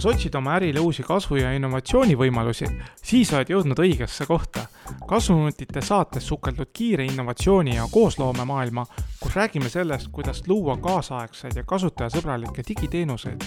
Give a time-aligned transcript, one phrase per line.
[0.00, 2.64] kas otsid oma ärile uusi kasvu- ja innovatsioonivõimalusi,
[3.04, 4.66] siis oled jõudnud õigesse kohta.
[5.08, 8.86] kasvuminutite saates sukeldud kiire innovatsiooni ja koosloomemaailma,
[9.20, 13.44] kus räägime sellest, kuidas luua kaasaegseid ja kasutajasõbralikke digiteenuseid.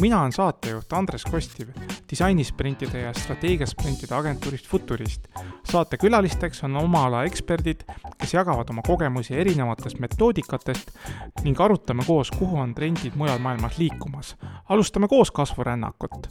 [0.00, 1.68] Mina olen saatejuht Andres Kostiv
[2.10, 5.28] disainisprintide ja strateegiasprintide agentuurist Futurist.
[5.64, 7.80] saate külalisteks on oma ala eksperdid,
[8.18, 10.90] kes jagavad oma kogemusi erinevatest metoodikatest
[11.44, 14.36] ning arutame koos, kuhu on trendid mujal maailmas liikumas.
[14.68, 16.28] alustame koos kasvurännakut.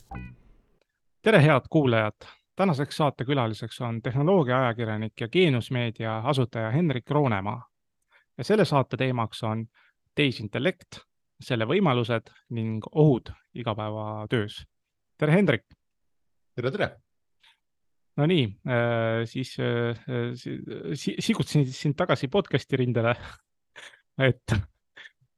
[1.21, 2.27] tere, head kuulajad!
[2.55, 7.69] tänaseks saatekülaliseks on tehnoloogiaajakirjanik ja Geeniusmeedia asutaja Hendrik Roonemaa.
[8.37, 9.65] ja selle saate teemaks on
[10.15, 10.87] tehisintellekt,
[11.41, 14.61] selle võimalused ning ohud igapäevatöös.
[15.17, 15.65] tere, Hendrik!
[16.55, 16.89] tere, tere!
[18.15, 18.45] Nonii,
[19.27, 19.57] siis
[21.19, 23.11] sikutasin sind tagasi podcast'i rindele
[24.29, 24.55] et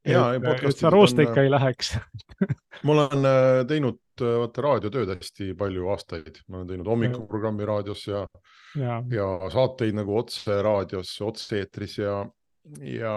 [0.06, 1.96] ja, et, sa rooste ikka ei läheks
[2.86, 8.06] ma olen äh, teinud äh, vaata raadiotööd hästi palju aastaid, ma olen teinud hommikuprogrammi raadios
[8.09, 8.23] ja,
[8.78, 12.20] ja., ja saateid nagu otse raadios, otse-eetris ja,
[12.82, 13.16] ja,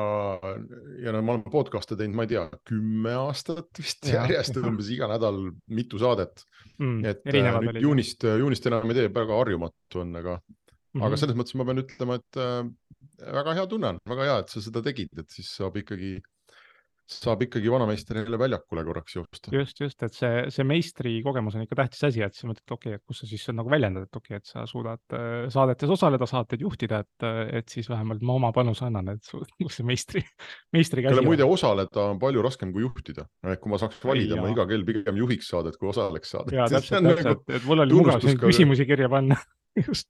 [1.03, 4.25] ja no ma olen podcast'e teinud, ma ei tea, kümme aastat vist ja.
[4.25, 5.41] järjest, umbes iga nädal
[5.75, 6.45] mitu saadet
[6.79, 7.01] mm,.
[7.05, 7.83] et äh, nüüd olid.
[7.85, 10.59] juunist, juunist enam ei tee, väga harjumatu on, aga mm,
[10.95, 11.07] -hmm.
[11.09, 12.61] aga selles mõttes ma pean ütlema, et äh,
[13.41, 16.19] väga hea tunne on, väga hea, et sa seda tegid, et siis saab ikkagi
[17.11, 19.53] saab ikkagi vanameistrile väljakule korraks joosta.
[19.55, 22.75] just, just, et see, see meistri kogemus on ikka tähtis asi, et sa mõtled, et
[22.77, 25.47] okei okay,, et kus sa siis nagu väljendad, et okei okay,, et sa suudad äh,
[25.53, 29.33] saadetes osaleda, saateid juhtida, et, äh, et siis vähemalt ma oma panuse annan, et
[29.65, 30.25] kus see meistri,
[30.77, 34.53] meistri käsi muide, osaleda on palju raskem kui juhtida, et kui ma saaks valida, ma
[34.53, 36.57] iga kell pigem juhiks saadet, kui osaleks saadet.
[36.57, 39.41] ja täpselt, täpselt nagu,, et mul oli mugav siin küsimusi kirja panna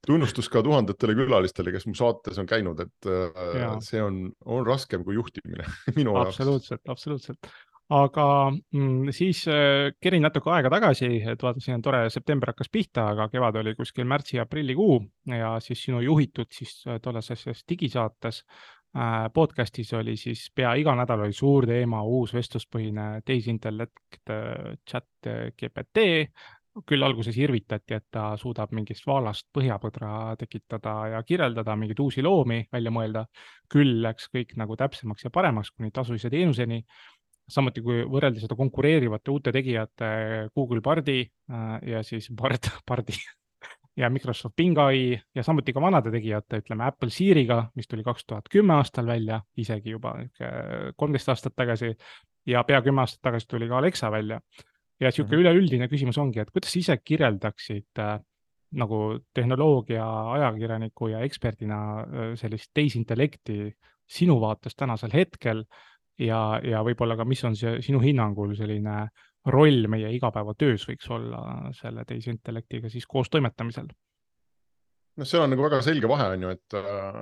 [0.06, 3.74] tunnustus ka tuhandetele külalistele, kes mu saates on käinud, et äh, ja.
[3.84, 5.66] see on, on raskem kui juhtimine
[5.98, 6.38] minu jaoks.
[6.38, 7.52] absoluutselt, absoluutselt.
[7.90, 13.28] aga mm, siis äh, kerin natuke aega tagasi, et vaatasin, tore september hakkas pihta, aga
[13.32, 15.00] kevad oli kuskil märtsi-aprillikuu
[15.36, 18.44] ja siis sinu juhitud siis äh, tollases digisaates
[19.30, 24.32] podcast'is oli siis pea iga nädal oli suur teema, uus vestluspõhine tehisintellekt,
[24.82, 26.08] chat GPT
[26.86, 32.62] küll alguses irvitati, et ta suudab mingist vaalast põhjapõdra tekitada ja kirjeldada mingeid uusi loomi
[32.72, 33.24] välja mõelda.
[33.70, 36.84] küll läks kõik nagu täpsemaks ja paremaks kuni tasulise teenuseni.
[37.50, 41.20] samuti kui võrrelda seda konkureerivate uute tegijate Google Bardi
[41.50, 43.14] äh, ja siis Bard, Bardi
[43.96, 48.24] ja Microsoft Bing ai ja samuti ka vanade tegijate, ütleme Apple Siriga, mis tuli kaks
[48.24, 50.14] tuhat kümme aastal välja, isegi juba
[50.96, 51.96] kolmteist aastat tagasi
[52.46, 54.40] ja pea kümme aastat tagasi tuli ka Alexa välja
[55.00, 55.50] ja niisugune mm -hmm.
[55.50, 58.18] üleüldine küsimus ongi, et kuidas sa ise kirjeldaksid äh,
[58.72, 63.72] nagu tehnoloogia ajakirjaniku ja eksperdina äh, sellist tehisintellekti
[64.06, 65.64] sinu vaates tänasel hetkel
[66.18, 69.08] ja, ja võib-olla ka, mis on see sinu hinnangul selline
[69.46, 73.88] roll meie igapäevatöös võiks olla selle tehisintellektiga siis koos toimetamisel
[75.20, 76.76] noh, seal on nagu väga selge vahe, on ju, et,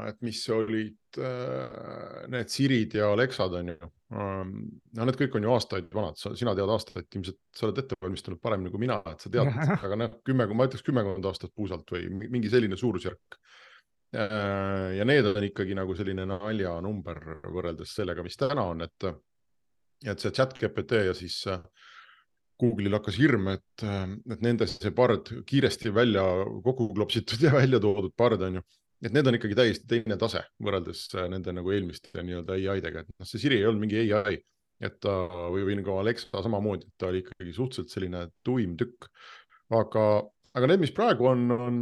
[0.08, 3.90] et mis olid äh, need Sirid ja Alexad, on ju.
[4.14, 4.52] Ähm,
[4.96, 8.40] no need kõik on ju aastaid vanad, sina tead aastaid, ilmselt sa oled ette valmistanud
[8.42, 9.50] paremini kui mina, et sa tead,
[9.88, 13.40] aga noh, kümme, ma ütleks kümmekond aastat puusalt või mingi selline suurusjärk.
[14.16, 17.20] Äh, ja need on ikkagi nagu selline naljanumber
[17.52, 19.10] võrreldes sellega, mis täna on, et,
[20.06, 21.60] et see chat GPT ja siis äh,
[22.58, 26.24] Google'il hakkas hirm, et, et nende see pard kiiresti välja
[26.64, 28.64] kokku klopsitud ja välja toodud pard on ju,
[29.04, 33.28] et need on ikkagi täiesti teine tase võrreldes nende nagu eelmiste nii-öelda ai-dega, et noh,
[33.28, 34.40] see Siri ei olnud mingi ai,
[34.82, 35.14] et ta
[35.52, 39.06] või, või nagu Alexa samamoodi, ta oli ikkagi suhteliselt selline tuim tükk.
[39.74, 40.04] aga,
[40.58, 41.78] aga need, mis praegu on, on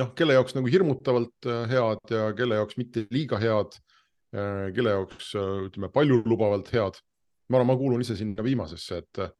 [0.00, 3.76] noh, kelle jaoks nagu hirmutavalt head ja kelle jaoks mitte liiga head,
[4.76, 7.00] kelle jaoks ütleme paljulubavalt head
[7.48, 9.34] ma arvan, ma kuulun ise sinna viimasesse, et, äh,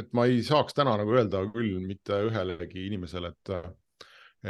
[0.00, 3.52] et ma ei saaks täna nagu öelda küll mitte ühelegi inimesele, et,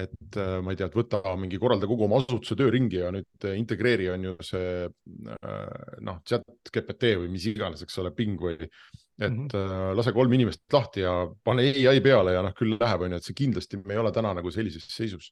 [0.04, 3.12] et äh, ma ei tea, et võta mingi, korralda kogu oma asutuse töö ringi ja
[3.14, 8.40] nüüd integreeri on ju see äh, noh, chat GPT või mis iganes, eks ole, Bing
[8.40, 9.94] või et mm -hmm.
[9.94, 11.12] lase kolm inimest lahti ja
[11.46, 14.10] pane ai peale ja noh, küll läheb, on ju, et see kindlasti me ei ole
[14.12, 15.30] täna nagu sellises seisus.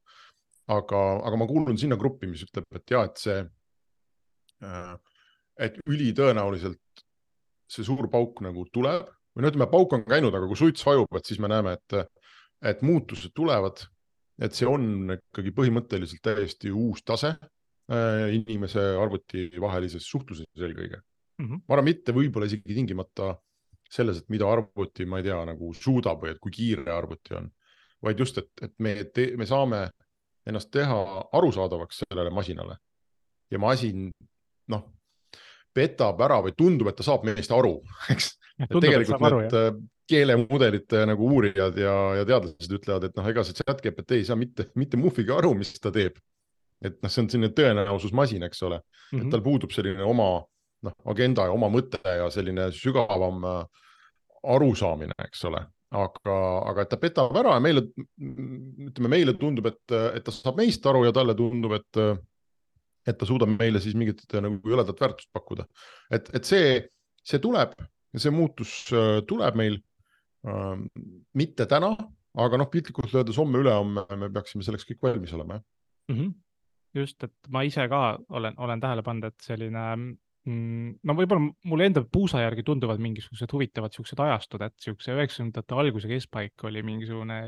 [0.70, 3.40] aga, aga ma kuulun sinna gruppi, mis ütleb, et ja, et see
[4.62, 4.94] äh,
[5.62, 7.04] et ülitõenäoliselt
[7.72, 11.08] see suur pauk nagu tuleb või no ütleme, pauk on käinud, aga kui suits hajub,
[11.16, 11.96] et siis me näeme, et,
[12.72, 13.86] et muutused tulevad.
[14.42, 21.46] et see on ikkagi põhimõtteliselt täiesti uus tase äh, inimese arvuti vahelises suhtluses eelkõige mm.
[21.46, 21.60] -hmm.
[21.68, 23.36] ma arvan, mitte võib-olla isegi tingimata
[23.90, 27.50] selles, et mida arvuti, ma ei tea, nagu suudab või et kui kiire arvuti on,
[28.02, 28.96] vaid just, et, et me,
[29.36, 29.82] me saame
[30.46, 30.98] ennast teha
[31.32, 32.76] arusaadavaks sellele masinale
[33.50, 34.10] ja masin,
[34.72, 34.88] noh
[35.74, 37.76] petab ära või tundub, et ta saab meist aru,
[38.12, 38.34] eks.
[38.72, 39.70] tegelikult need äh,
[40.12, 44.38] keelemudelite nagu uurijad ja, ja teadlased ütlevad, et noh, ega see chat GPT ei saa
[44.38, 46.18] mitte, mitte muhviga aru, mis ta teeb.
[46.82, 49.20] et noh, see on selline tõenäosusmasin, eks ole mm, -hmm.
[49.20, 49.30] et mhm.
[49.30, 50.30] tal puudub selline oma
[50.82, 53.86] noh, agenda ja oma mõte ja selline sügavam äh,
[54.42, 56.36] arusaamine, eks ole aga,
[56.70, 57.84] aga et ta petab ära ja meile,
[58.88, 62.00] ütleme meile tundub, et, et ta saab meist aru ja talle tundub, et,
[63.06, 65.66] et ta suudab meile siis mingit nagu jõledat väärtust pakkuda.
[66.10, 66.78] et, et see,
[67.26, 67.74] see tuleb
[68.20, 69.78] see muutus äh, tuleb meil
[70.46, 70.80] äh,.
[71.38, 71.92] mitte täna,
[72.42, 76.18] aga noh, piltlikult öeldes homme-ülehomme me peaksime selleks kõik valmis olema, jah mm.
[76.18, 76.34] -hmm.
[77.00, 81.88] just, et ma ise ka olen, olen tähele pannud, et selline mm, no võib-olla mulle
[81.88, 87.38] enda puusa järgi tunduvad mingisugused huvitavad siuksed ajastud, et siukse üheksakümnendate alguse keskpaik oli mingisugune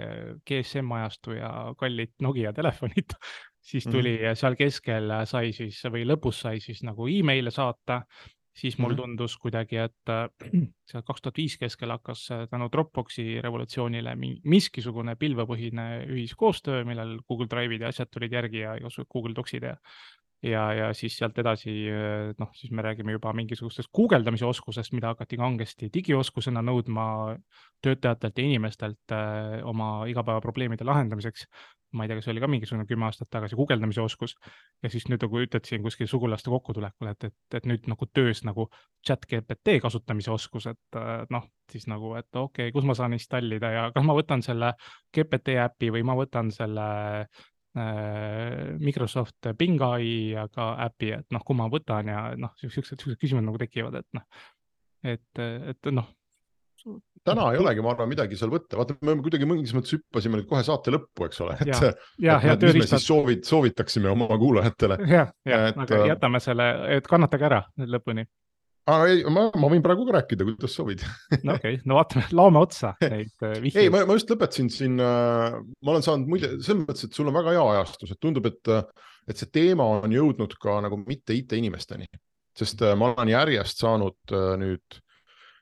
[0.49, 3.19] GSM ajastu ja kallid Nokia telefonid
[3.65, 4.37] siis tuli mm -hmm.
[4.37, 8.03] seal keskel sai siis või lõpus sai siis nagu email'e saata
[8.55, 8.97] siis mul mm -hmm.
[8.97, 10.29] tundus kuidagi, et äh,
[10.91, 17.47] seal kaks tuhat viis keskel hakkas äh, tänu Dropboxi revolutsioonile miskisugune pilvepõhine ühiskoostöö, millel Google
[17.47, 19.77] Drive'id ja asjad tulid järgi ja igasugused Google Docsid ja
[20.45, 25.15] ja, ja siis sealt edasi, äh, noh, siis me räägime juba mingisugustest guugeldamise oskusest, mida
[25.15, 27.37] hakati kangesti digioskusena nõudma
[27.83, 29.15] töötajatelt ja inimestelt
[29.65, 31.47] oma igapäevaprobleemide lahendamiseks
[31.95, 34.35] ma ei tea, kas oli ka mingisugune kümme aastat tagasi guugeldamise oskus
[34.83, 38.43] ja siis nüüd nagu ütled siin kuskil sugulaste kokkutulekul, et, et, et nüüd nagu töös
[38.47, 38.67] nagu
[39.07, 41.01] chat GPT kasutamise oskus, et
[41.35, 44.75] noh, siis nagu, et okei okay,, kus ma saan installida ja kas ma võtan selle
[45.15, 46.89] GPT äpi või ma võtan selle
[47.23, 53.49] äh, Microsoft Bing ai ka äpi, et noh, kumma võtan ja noh, siuksed, siuksed küsimused
[53.49, 54.45] nagu tekivad, et noh,
[55.15, 56.11] et, et noh
[57.25, 60.49] täna ei olegi, ma arvan, midagi seal võtta, vaata, me kuidagi mingis mõttes hüppasime nüüd
[60.51, 64.99] kohe saate lõppu, eks ole, et, ja, mis me siis soovid, soovitaksime oma kuulajatele.
[65.09, 67.61] jah, jah, aga äh, jätame selle, et kannatage ära
[67.95, 68.27] lõpuni.
[68.91, 71.07] aga ei, ma, ma võin praegu ka rääkida, kuidas soovid
[71.47, 73.81] no okei okay., no vaatame, laome otsa neid äh, vihjeid.
[73.87, 77.33] ei, ma, ma just lõpetasin siin äh,, ma olen saanud mulje selles mõttes, et sul
[77.33, 78.75] on väga hea ajastus, et tundub, et,
[79.31, 82.11] et see teema on jõudnud ka nagu mitte IT-inimesteni,
[82.59, 85.04] sest äh, ma olen järjest saanud äh, nüüd Äh,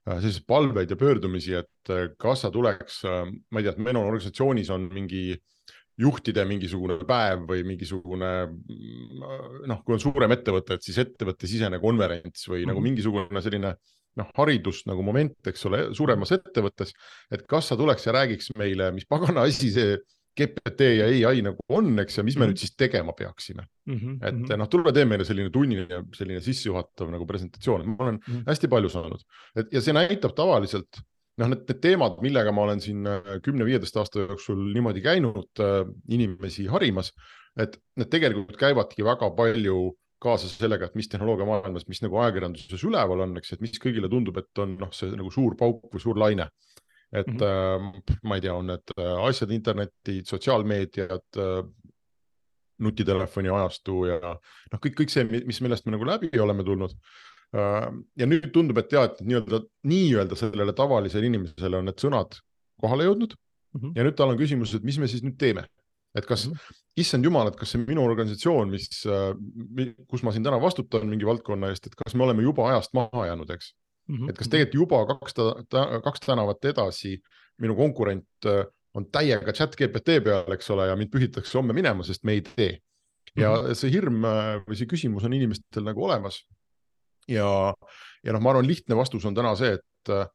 [0.07, 3.99] selliseid palveid ja pöördumisi, et äh, kas sa tuleks, äh, ma ei tea, et meil
[3.99, 5.37] on organisatsioonis on mingi
[6.01, 8.31] juhtide mingisugune päev või mingisugune
[9.69, 12.71] noh, kui on suurem ettevõte, et siis ettevõttesisene konverents või mm -hmm.
[12.73, 12.89] nagu mhm.
[12.89, 13.75] mingisugune selline
[14.19, 16.93] noh, haridus nagu moment, eks ole, suuremas ettevõttes,
[17.33, 19.97] et kas sa tuleks ja räägiks meile, mis pagana asi see
[20.39, 22.53] GPT ja ai nagu on, eks, ja mis me mm -hmm.
[22.55, 23.95] nüüd siis tegema peaksime mm.
[23.95, 24.19] -hmm.
[24.29, 24.59] et mhm.
[24.59, 28.45] noh, tule tee meile selline tunniline selline sissejuhatav nagu presentatsioon, ma olen mm -hmm.
[28.49, 29.25] hästi palju saanud,
[29.57, 31.03] et ja see näitab tavaliselt
[31.39, 35.83] noh, need, need teemad, millega ma olen siin äh, kümne-viieteist aasta jooksul niimoodi käinud äh,
[36.09, 37.13] inimesi harimas,
[37.57, 39.93] et need tegelikult käivadki väga palju
[40.23, 44.11] kaasas sellega, et mis tehnoloogia maailmas, mis nagu ajakirjanduses üleval on, eks, et mis kõigile
[44.11, 46.47] tundub, et on noh, see nagu suur pauk või suur laine
[47.13, 48.19] et mm -hmm.
[48.23, 51.65] ma ei tea, on need äh, asjad, internetid, sotsiaalmeediad äh,,
[52.83, 54.19] nutitelefoni ajastu ja
[54.73, 56.95] noh, kõik, kõik see, mis, millest me nagu läbi oleme tulnud
[57.55, 57.91] äh,.
[58.17, 59.61] ja nüüd tundub, et ja, et nii-öelda,
[59.93, 62.41] nii-öelda sellele tavalisele inimesele on need sõnad
[62.81, 63.93] kohale jõudnud mm -hmm.
[63.97, 65.67] ja nüüd tal on küsimus, et mis me siis nüüd teeme
[66.15, 66.81] et kas mm, -hmm.
[66.97, 71.27] issand jumal, et kas see minu organisatsioon, mis, äh, kus ma siin täna vastutan mingi
[71.27, 73.73] valdkonna eest, et kas me oleme juba ajast maha jäänud, eks
[74.09, 74.17] mm.
[74.17, 74.31] -hmm.
[74.31, 75.35] et kas tegelikult juba kaks,
[76.05, 77.17] kaks tänavat edasi
[77.63, 82.05] minu konkurent äh, on täiega chat GPT peal, eks ole, ja mind pühitakse homme minema,
[82.05, 82.79] sest me ei tee.
[83.37, 83.75] ja mm -hmm.
[83.75, 86.43] see hirm äh, või see küsimus on inimestel nagu olemas.
[87.29, 87.75] ja,
[88.25, 90.27] ja noh, ma arvan, lihtne vastus on täna see, et äh,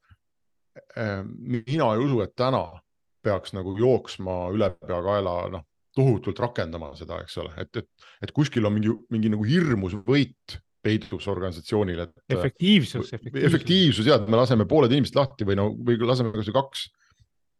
[1.67, 2.79] mina ei usu, et täna
[3.21, 5.63] peaks nagu jooksma ülepeakaela, noh,
[5.95, 7.89] tohutult rakendama seda, eks ole, et, et,
[8.21, 12.13] et kuskil on mingi, mingi nagu hirmus võit peidus organisatsioonil, et.
[12.38, 13.48] efektiivsus, efektiivsus.
[13.50, 16.86] efektiivsus ja, et me laseme pooled inimesed lahti või no, või laseme kasvõi kaks.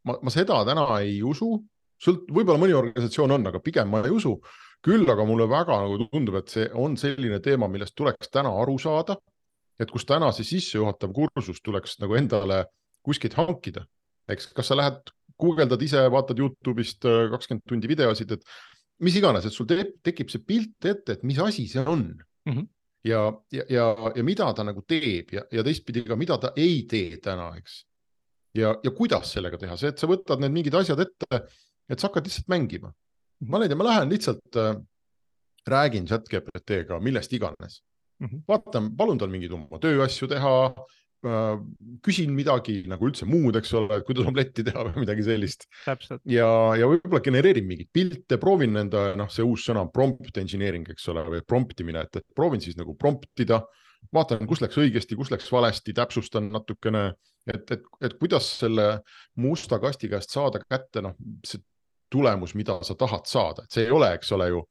[0.08, 1.52] ma, ma seda täna ei usu,
[2.04, 4.38] sõlt-, võib-olla mõni organisatsioon on, aga pigem ma ei usu.
[4.84, 8.78] küll aga mulle väga nagu tundub, et see on selline teema, millest tuleks täna aru
[8.78, 9.18] saada.
[9.78, 12.64] et kus täna see sissejuhatav kursus tuleks nagu endale
[13.06, 13.84] kuskilt hankida,
[14.28, 18.42] eks, kas sa lähed, guugeldad ise, vaatad Youtube'ist äh, kakskümmend tundi videosid, et
[19.06, 22.56] mis iganes, et sul te tekib see pilt ette, et mis asi see on mm.
[22.56, 22.66] -hmm
[23.08, 23.22] ja,
[23.54, 23.86] ja, ja,
[24.16, 27.80] ja mida ta nagu teeb ja, ja teistpidi ka, mida ta ei tee täna, eks.
[28.58, 31.42] ja, ja kuidas sellega teha, see, et sa võtad need mingid asjad ette,
[31.88, 32.92] et sa hakkad lihtsalt mängima.
[33.48, 34.74] ma ei tea, ma lähen lihtsalt äh,
[35.68, 37.82] räägin chat GPT-ga millest iganes
[38.18, 38.26] mm.
[38.26, 38.42] -hmm.
[38.48, 40.54] vaatan, palun tal mingeid oma tööasju teha
[42.04, 45.66] küsin midagi nagu üldse muud, eks ole, et kuidas omletti teha või midagi sellist.
[46.30, 46.46] ja,
[46.78, 51.24] ja võib-olla genereerin mingeid pilte, proovin enda, noh, see uus sõna prompt engineering, eks ole,
[51.26, 53.64] või prompt imine, et, et proovin siis nagu prompt ida
[54.14, 57.08] vaatan, kus läks õigesti, kus läks valesti, täpsustan natukene,
[57.48, 59.00] et, et, et kuidas selle
[59.42, 61.62] musta kasti käest saada kätte, noh, see
[62.12, 64.62] tulemus, mida sa tahad saada, et see ei ole, eks ole ju,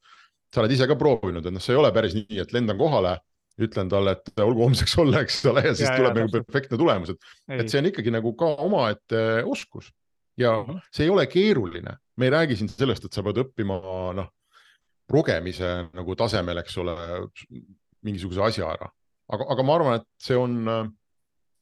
[0.53, 3.17] sa oled ise ka proovinud, et noh, see ei ole päris nii, et lendan kohale,
[3.61, 6.79] ütlen talle, et olgu homseks olla, eks ole, ja siis ja, tuleb ja, nagu perfektne
[6.79, 9.91] tulemus, et, et see on ikkagi nagu ka omaette oskus.
[10.37, 10.89] Ja mm -hmm.
[10.93, 13.79] see ei ole keeruline, me ei räägi siin sellest, et sa pead õppima
[14.13, 14.29] noh,
[15.07, 16.93] progemise nagu tasemel, eks ole,
[18.05, 18.89] mingisuguse asja ära,
[19.33, 20.93] aga, aga ma arvan, et see on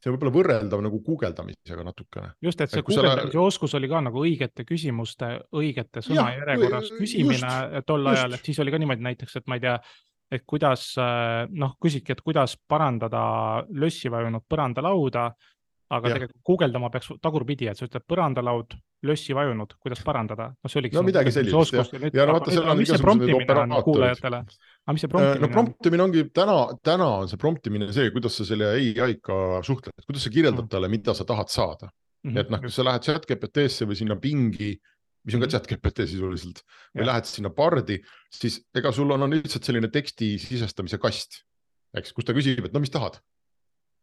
[0.05, 2.33] see võib olla võrreldav nagu guugeldamisega natukene.
[2.45, 3.45] just, et see guugeldamise sa...
[3.49, 7.53] oskus oli ka nagu õigete küsimuste, õigete sõnajärjekorras küsimine
[7.89, 9.79] tol ajal, et siis oli ka niimoodi näiteks, et ma ei tea,
[10.31, 13.25] et kuidas noh, küsidki, et kuidas parandada
[13.69, 15.29] lössi vajunud põrandalauda
[15.93, 16.17] aga ja.
[16.17, 18.73] tegelikult guugeldama peaks tagurpidi, et sa ütled põrandalaud,
[19.05, 20.97] lössi vajunud, kuidas parandada, noh, see oligi.
[20.97, 24.23] no midagi sellist jah, ja no vaata, seal on igasugused operaatorid.
[24.25, 28.47] aga mis see promptimine no promptimine ongi täna, täna on see promptimine see, kuidas sa
[28.49, 30.71] selle ai-ga suhtled, kuidas sa kirjeldad mm.
[30.73, 32.31] talle, mida sa tahad saada mm.
[32.31, 32.41] -hmm.
[32.41, 34.73] et noh, kui sa lähed chat GPT-sse või sinna pingi,
[35.25, 35.53] mis on ka mhm.
[35.55, 36.61] chat GPT sisuliselt
[36.95, 37.99] või lähed sinna pardi,
[38.33, 41.41] siis ega sul on, on lihtsalt selline teksti sisestamise kast,
[41.97, 43.17] eks, kus ta küsib, et no mis tahad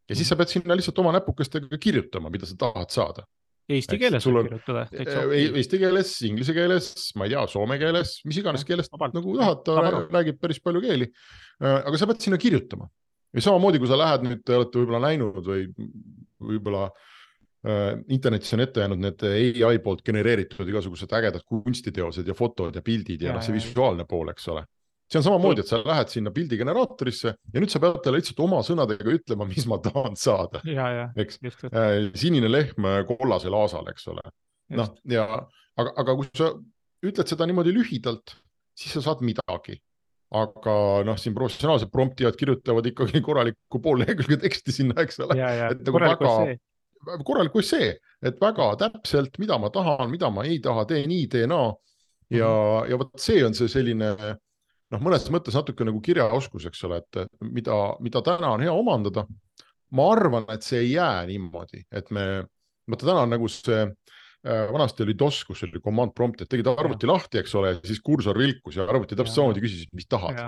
[0.09, 3.25] ja siis sa pead sinna lihtsalt oma näpukestega kirjutama, mida sa tahad saada.
[3.73, 4.83] Eesti keeles võib kirjutada.
[4.99, 9.77] Eesti keeles, inglise keeles, ma ei tea, soome keeles, mis iganes keeles nagu tahad, ta
[10.11, 11.09] räägib päris palju keeli.
[11.63, 12.91] Äh, aga sa pead sinna kirjutama
[13.33, 15.69] ja samamoodi, kui sa lähed nüüd, te olete võib-olla näinud või
[16.43, 17.12] võib-olla äh,
[17.63, 19.25] internetis on ette jäänud need
[19.69, 24.33] ai poolt genereeritud igasugused ägedad kunstiteosed ja fotod ja pildid ja, noh, see visuaalne pool,
[24.33, 24.65] eks ole
[25.13, 28.63] see on samamoodi, et sa lähed sinna pildigeneraatorisse ja nüüd sa pead talle lihtsalt oma
[28.65, 30.63] sõnadega ütlema, mis ma tahan saada.
[31.21, 34.25] eks, äh, sinine lehm kollasel aasal, eks ole.
[34.79, 36.53] noh, ja aga, aga kui sa
[37.05, 38.37] ütled seda niimoodi lühidalt,
[38.79, 39.81] siis sa saad midagi.
[40.33, 45.37] aga noh, siin professionaalsed promptijad kirjutavad ikkagi korralikku pool lehekülge teksti sinna, eks ole.
[45.37, 46.37] et nagu väga,
[47.25, 51.47] korralik essee, et väga täpselt, mida ma tahan, mida ma ei taha, tee nii, tee
[51.47, 51.73] naa.
[52.31, 52.91] ja mm, -hmm.
[52.91, 54.15] ja vot see on see selline
[54.93, 59.27] noh, mõnes mõttes natuke nagu kirjaoskus, eks ole, et mida, mida täna on hea omandada.
[59.91, 62.45] ma arvan, et see ei jää niimoodi, et me,
[62.89, 63.91] vaata täna on nagu see äh,
[64.45, 67.13] vanasti oli DOS, kus oli command prompt, et tegid arvuti ja.
[67.13, 70.41] lahti, eks ole, siis kursor vilkus ja arvuti täpselt samamoodi küsis, mis tahad.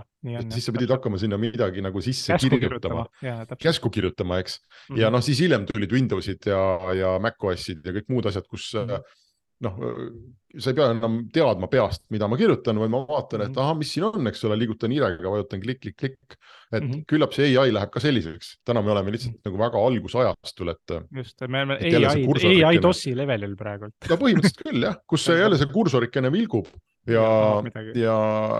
[0.50, 4.94] siis sa pidid hakkama sinna midagi nagu sisse käsku kirjutama, kirjutama., käsku kirjutama, eks mm.
[4.94, 5.00] -hmm.
[5.02, 6.62] ja noh, siis hiljem tulid Windowsid ja,
[6.98, 9.22] ja macOSid ja kõik muud asjad, kus mm -hmm
[9.62, 9.76] noh,
[10.58, 13.60] sa ei pea enam teadma peast, mida ma kirjutan, vaid ma vaatan, et mhm.
[13.62, 16.38] ahah, mis siin on, eks ole, liigutan hiirega, vajutan klikk-klikk-klikk.
[16.74, 17.02] et mm -hmm.
[17.06, 20.94] küllap see ai läheb ka selliseks, täna me oleme lihtsalt nagu väga algusajastul, et.
[21.18, 23.94] just, me oleme ai, ai DOS-i levelil praegult.
[24.10, 26.66] no põhimõtteliselt küll jah, kus see jälle see kursorikene vilgub
[27.06, 27.22] ja,
[27.62, 28.18] ja, ja,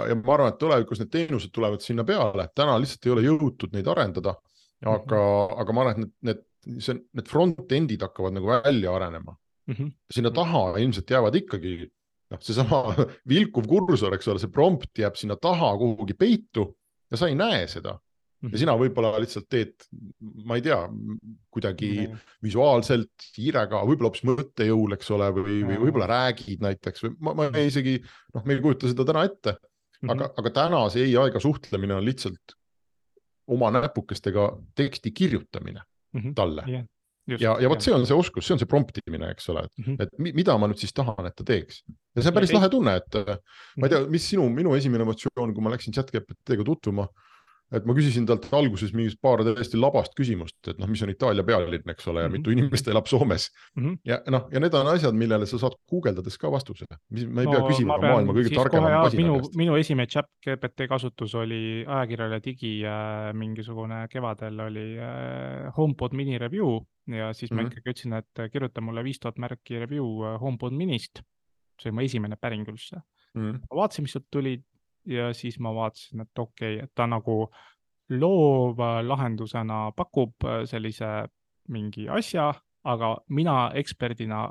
[0.09, 3.73] ja ma arvan, et tulevikus need teenused tulevad sinna peale, täna lihtsalt ei ole jõutud
[3.73, 4.37] neid arendada.
[4.85, 5.61] aga mm, -hmm.
[5.61, 9.75] aga ma arvan, et need, need, see, need front-end'id hakkavad nagu välja arenema mm.
[9.75, 9.93] -hmm.
[10.13, 12.97] sinna taha ilmselt jäävad ikkagi noh, seesama
[13.33, 16.71] vilkuv kursor, eks ole, see prompt jääb sinna taha kuhugi peitu
[17.11, 17.99] ja sa ei näe seda
[18.53, 19.87] ja sina võib-olla lihtsalt teed,
[20.45, 20.81] ma ei tea,
[21.55, 27.15] kuidagi mm visuaalselt hiirega, võib-olla hoopis mõttejõul, eks ole, või, või võib-olla räägid näiteks või
[27.25, 27.95] ma, ma ei isegi
[28.35, 29.55] noh, me ei kujuta seda täna ette.
[29.57, 30.13] -hmm.
[30.13, 32.57] aga, aga täna see ai-ga suhtlemine on lihtsalt
[33.55, 34.45] oma näpukestega
[34.77, 35.87] teksti kirjutamine
[36.37, 36.85] talle yeah
[37.25, 39.63] Just, ja, ja vot see on see oskus, see on see prompt imine, eks ole,
[39.65, 40.03] et mm, -hmm.
[40.05, 41.81] et mida ma nüüd siis tahan, et ta teeks.
[42.13, 43.17] ja see on päris ja, lahe tunne, et
[43.81, 47.09] ma ei tea, mis sinu, minu esimene emotsioon, kui ma läksin chat GPT-ga tutvuma
[47.73, 51.45] et ma küsisin talt alguses mingit paar täiesti labast küsimust, et noh, mis on Itaalia
[51.47, 52.59] pealinn, eks ole, ja mitu mhm.
[52.59, 53.85] inimest elab Soomes mm.
[53.85, 53.97] -hmm.
[54.11, 57.49] ja noh, ja need on asjad, millele sa saad guugeldades ka vastuse, mis ma ei
[57.49, 59.57] no, pea küsima maailma kõige targema masina minu, käest.
[59.63, 66.39] minu esimene chat GPT kasutus oli ajakirjale Digi äh, mingisugune kevadel oli äh, HomePod mini
[66.39, 67.57] review ja siis mm -hmm.
[67.57, 67.73] ma mhm.
[67.73, 71.23] ikkagi ütlesin, et kirjuta mulle viis tuhat märki review äh, HomePod minist.
[71.83, 73.01] see oli mu esimene päring üldse
[73.35, 73.51] mm.
[73.51, 73.59] -hmm.
[73.71, 74.61] ma vaatasin, mis sealt tuli
[75.07, 77.49] ja siis ma vaatasin, et okei okay,, et ta nagu
[78.11, 81.27] loova lahendusena pakub äh, sellise
[81.69, 82.53] mingi asja,
[82.85, 84.45] aga mina eksperdina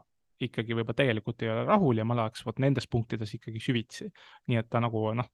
[0.43, 4.09] ikkagi võib-olla tegelikult ei ole rahul ja ma läheks vot nendes punktides ikkagi süvitsi.
[4.49, 5.29] nii et ta nagu noh,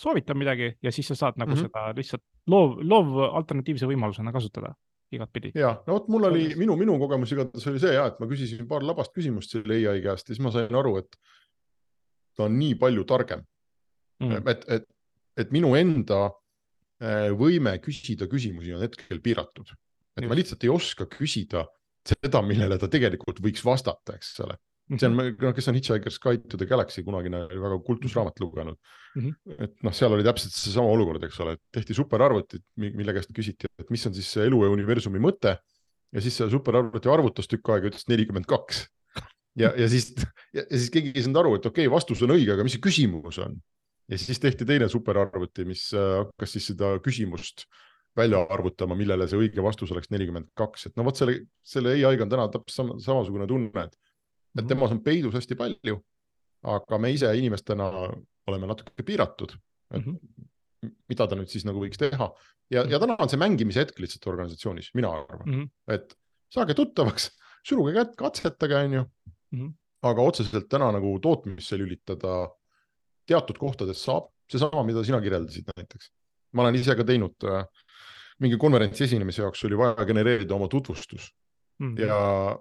[0.00, 1.66] soovitab midagi ja siis sa saad nagu mm -hmm.
[1.66, 4.74] seda lihtsalt loov, loov alternatiivse võimalusena kasutada
[5.12, 5.52] igatpidi.
[5.54, 8.68] ja no vot, mul oli minu, minu kogemus igatahes oli see ja, et ma küsisin
[8.68, 11.18] paar labast küsimust selle ai käest ja siis ma sain aru, et
[12.36, 13.44] ta on nii palju targem
[14.22, 14.50] mm..
[14.50, 14.88] et, et,
[15.44, 19.72] et minu enda äh, võime küsida küsimusi on hetkel piiratud,
[20.18, 21.64] et ma lihtsalt ei oska küsida
[22.04, 24.56] seda, millele ta tegelikult võiks vastata, eks ole.
[24.92, 25.20] see on,
[25.56, 29.22] kes on Hitchhiker's Guide to the Galaxy kunagine väga kultusraamat lugenud mm.
[29.22, 29.62] -hmm.
[29.64, 33.90] et noh, seal oli täpselt seesama olukord, eks ole, tehti superarvutid, mille käest küsiti, et
[33.90, 35.56] mis on siis see elu ja universumi mõte.
[36.12, 38.86] ja siis see superarvuti arvutas tükk aega, ütles nelikümmend kaks.
[39.56, 40.12] ja, ja siis,
[40.52, 42.84] ja siis keegi ei saanud aru, et okei okay,, vastus on õige, aga mis see
[42.84, 43.56] küsimus on?
[44.08, 47.66] Ja siis tehti teine superarvuti, mis äh, hakkas siis seda küsimust
[48.16, 52.26] välja arvutama, millele see õige vastus oleks nelikümmend kaks, et no vot selle, selle ai-ga
[52.26, 53.96] on täna täpselt sama, samasugune tunne, et
[54.54, 54.68] et mhm.
[54.70, 55.98] temas on peidus hästi palju,
[56.70, 57.88] aga me ise inimestena
[58.46, 59.56] oleme natuke piiratud,
[59.90, 60.92] et mm -hmm.
[61.08, 62.30] mida ta nüüd siis nagu võiks teha
[62.70, 65.94] ja, ja täna on see mängimise hetk lihtsalt organisatsioonis, mina arvan mm, -hmm.
[65.94, 66.14] et
[66.54, 67.30] saage tuttavaks,
[67.66, 69.04] suruge kätt, katsetage, onju.
[69.54, 69.72] -hmm.
[70.02, 72.48] aga otseselt täna nagu tootmisse lülitada
[73.26, 76.10] teatud kohtades saab, seesama, mida sina kirjeldasid näiteks.
[76.52, 77.64] ma olen ise ka teinud äh,
[78.42, 81.30] mingi konverentsi esinemise jaoks oli vaja genereerida oma tutvustus
[81.78, 82.00] mm -hmm.
[82.06, 82.58] ja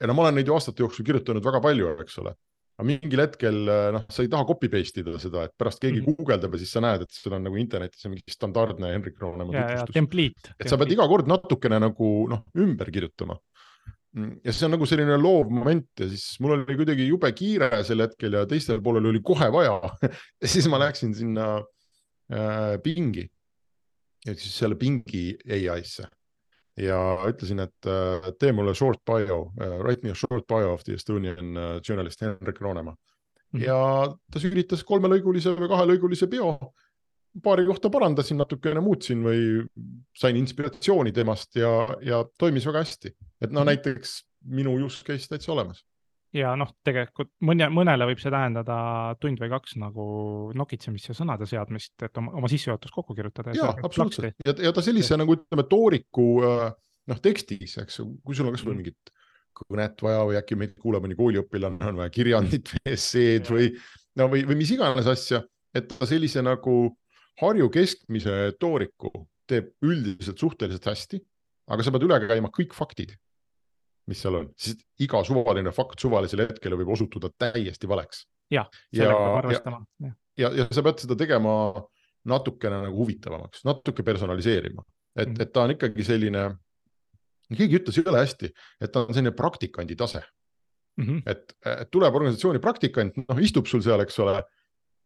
[0.00, 2.32] ja no ma olen neid ju aastate jooksul kirjutanud väga palju, eks ole.
[2.80, 3.58] aga mingil hetkel
[3.92, 6.16] noh, sa ei taha copy paste ida seda, et pärast keegi mm -hmm.
[6.16, 9.66] guugeldab ja siis sa näed, et sul on nagu internetis on mingi standardne Henrik Roonemaa
[9.66, 9.94] tutvustus.
[9.94, 10.54] template.
[10.58, 13.36] et sa pead iga kord natukene nagu noh, ümber kirjutama.
[14.44, 18.02] Ja see on nagu selline loov moment ja siis mul oli kuidagi jube kiire sel
[18.02, 19.76] hetkel ja teistel poolel oli kohe vaja
[20.42, 21.52] ja siis ma läksin sinna
[22.32, 23.28] äh, pingi
[24.26, 26.08] ehk siis selle pingi ai-sse
[26.80, 26.98] ja
[27.28, 30.98] ütlesin, et äh, tee mulle short bio uh,, write me a short bio of the
[30.98, 33.60] Estonian uh, journalist Henrik Roonemaa mm.
[33.60, 33.64] -hmm.
[33.64, 36.58] ja ta sülitas kolmelõigulise või kahelõigulise bio.
[37.42, 39.62] paari kohta parandasin, natukene muutsin või
[40.18, 41.70] sain inspiratsiooni temast ja,
[42.02, 43.12] ja toimis väga hästi.
[43.40, 43.72] Et no -hmm.
[43.72, 45.84] näiteks minu use case täitsa olemas
[46.36, 48.76] ja noh, tegelikult mõne, mõnele võib see tähendada
[49.22, 50.04] tund või kaks nagu
[50.58, 53.54] nokitsemist ja sõnade seadmist, et oma, oma sissejuhatus kokku kirjutada.
[53.56, 55.20] ja absoluutselt ja, ja ta sellise ja.
[55.20, 56.68] nagu ütleme, tooriku äh,
[57.10, 58.84] noh, tekstis, eks ju, kui sul on kasvõi mm.
[58.84, 59.14] mingit
[59.60, 63.72] kõnet vaja või äkki meid kuuleb mõni kooliõpilane, on vaja kirjandit või esseed või
[64.20, 65.42] no või, või mis iganes asja,
[65.74, 66.78] et ta sellise nagu
[67.40, 69.08] Harju keskmise tooriku
[69.48, 71.20] teeb üldiselt suhteliselt hästi,
[71.72, 73.14] aga sa pead üle käima kõik faktid
[74.10, 78.24] mis seal on, sest iga suvaline fakt suvalisel hetkel võib osutuda täiesti valeks.
[78.50, 79.80] ja, sellega peab arvestama.
[80.02, 81.52] ja, ja, ja sa pead seda tegema
[82.30, 84.84] natukene nagu huvitavamaks, natuke personaliseerima,
[85.16, 85.42] et mm, -hmm.
[85.42, 86.42] et ta on ikkagi selline,
[87.54, 91.06] keegi ütles jõle hästi, et ta on selline praktikandi tase mm.
[91.06, 91.22] -hmm.
[91.26, 94.42] et, et tuleb organisatsiooni praktikant, noh, istub sul seal, eks ole.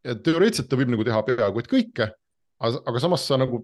[0.05, 2.11] teoreetiliselt ta võib nagu teha peaaegu et kõike,
[2.61, 3.62] aga samas sa nagu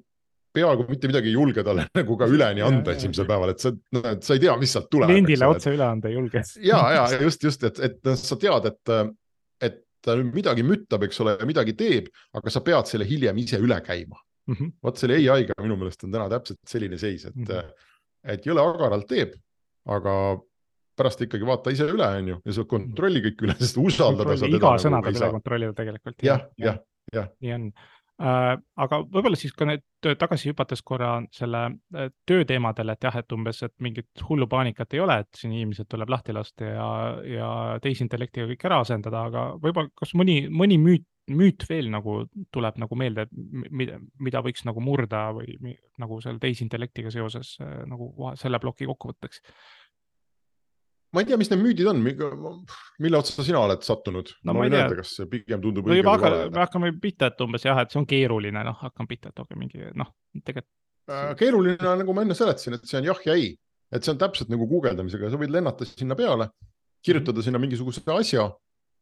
[0.54, 3.72] peaaegu mitte midagi ei julge talle nagu ka üleni anda esimesel päeval, et sa,
[4.20, 5.12] sa ei tea, mis sealt tuleb.
[5.12, 6.42] kliendile otse üle anda ei julge.
[6.70, 8.94] ja, ja just, just, et, et sa tead, et,
[9.68, 13.78] et ta midagi müttab, eks ole, midagi teeb, aga sa pead selle hiljem ise üle
[13.84, 14.18] käima
[14.50, 14.72] mm -hmm..
[14.82, 17.72] vot selle ai-ga minu meelest on täna täpselt selline seis, et mm, -hmm.
[18.34, 19.34] et jõle agaralt teeb,
[19.86, 20.14] aga
[20.96, 24.56] pärast ikkagi vaata ise üle, onju, ja sa kontrolli kõik üle, sest usaldada sa teda.
[24.56, 26.18] iga nagu sõna peab üle kontrollida tegelikult.
[26.26, 26.80] jah, jah,
[27.14, 27.30] jah.
[27.40, 27.70] nii on
[28.20, 29.84] aga võib-olla siis ka need
[30.20, 31.62] tagasi hüpates korra selle
[31.96, 35.88] äh, tööteemadele, et jah, et umbes, et mingit hullu paanikat ei ole, et siin inimesed
[35.88, 36.90] tuleb lahti lasta ja,
[37.24, 37.48] ja
[37.82, 42.98] tehisintellektiga kõik ära asendada, aga võib-olla kas mõni, mõni müüt, müüt veel nagu tuleb nagu
[42.98, 43.26] meelde,
[43.70, 49.44] mida, mida võiks nagu murda või nagu selle tehisintellektiga seoses äh, nagu selle ploki kokkuvõtteks
[51.10, 54.52] ma ei tea, mis need müüdid on, mille otsa sina oled sattunud no,?
[54.52, 56.44] ma võin öelda, kas see pigem tundub õige või vale.
[56.54, 59.90] hakkame pihta, et umbes jah, et see on keeruline, noh, hakkame pihta, et okei, mingi
[59.98, 60.70] noh, tegelikult
[61.10, 61.34] äh,.
[61.40, 63.52] keeruline on, nagu ma enne seletasin, et see on jah ja ei,
[63.90, 66.50] et see on täpselt nagu guugeldamisega, sa võid lennata sinna peale,
[67.06, 68.46] kirjutada sinna mingisuguse asja,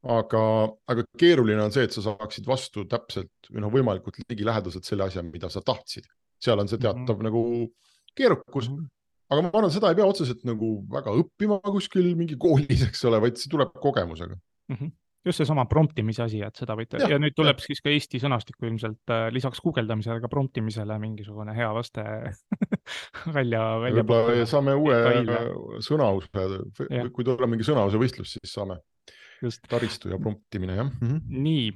[0.08, 0.42] aga,
[0.88, 5.24] aga keeruline on see, et sa saaksid vastu täpselt või noh, võimalikult ligilähedaselt selle asja,
[5.26, 6.08] mida sa tahtsid.
[6.38, 7.24] seal on see teatav mm -hmm.
[7.26, 8.76] nagu keerukus mm.
[8.76, 8.94] -hmm
[9.28, 13.20] aga ma arvan, seda ei pea otseselt nagu väga õppima kuskil mingi koolis, eks ole,
[13.24, 14.78] vaid see tuleb kogemusega mm.
[14.78, 17.64] -hmm just seesama prompt imise asi, et seda võite ja, ja nüüd tuleb ja.
[17.66, 22.04] siis ka Eesti sõnastikku ilmselt äh, lisaks guugeldamisele ka prompt imisele mingisugune hea vaste
[23.36, 24.04] välja, välja.
[24.04, 25.00] võib-olla saame uue
[25.84, 26.46] sõnause,
[27.14, 28.78] kui tuleb mingi sõnause võistlus, siis saame.
[29.70, 31.10] Taristu ja promptimine, jah mm.
[31.10, 31.42] -hmm.
[31.44, 31.66] nii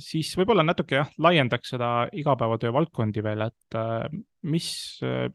[0.00, 4.06] siis võib-olla natuke jah, laiendaks seda igapäevatöö valdkondi veel, et äh,
[4.48, 4.68] mis,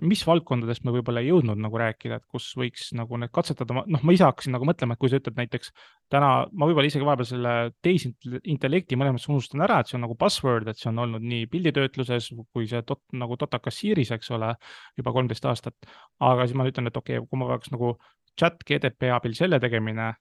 [0.01, 4.01] mis valdkondadest me võib-olla ei jõudnud nagu rääkida, et kus võiks nagu need katsetada, noh,
[4.01, 5.69] ma ise hakkasin nagu mõtlema, et kui sa ütled näiteks
[6.09, 7.53] täna, ma võib-olla isegi vahepeal selle
[7.85, 11.49] tehisintellekti mõnes mõttes unustan ära, et see on nagu buzzword, et see on olnud nii
[11.53, 14.55] pilditöötluses kui see dot, nagu Dotaka Series, eks ole,
[14.97, 15.77] juba kolmteist aastat.
[16.25, 17.93] aga siis ma ütlen, et okei okay,, kui ma peaks nagu
[18.39, 20.13] chat GDP abil selle tegemine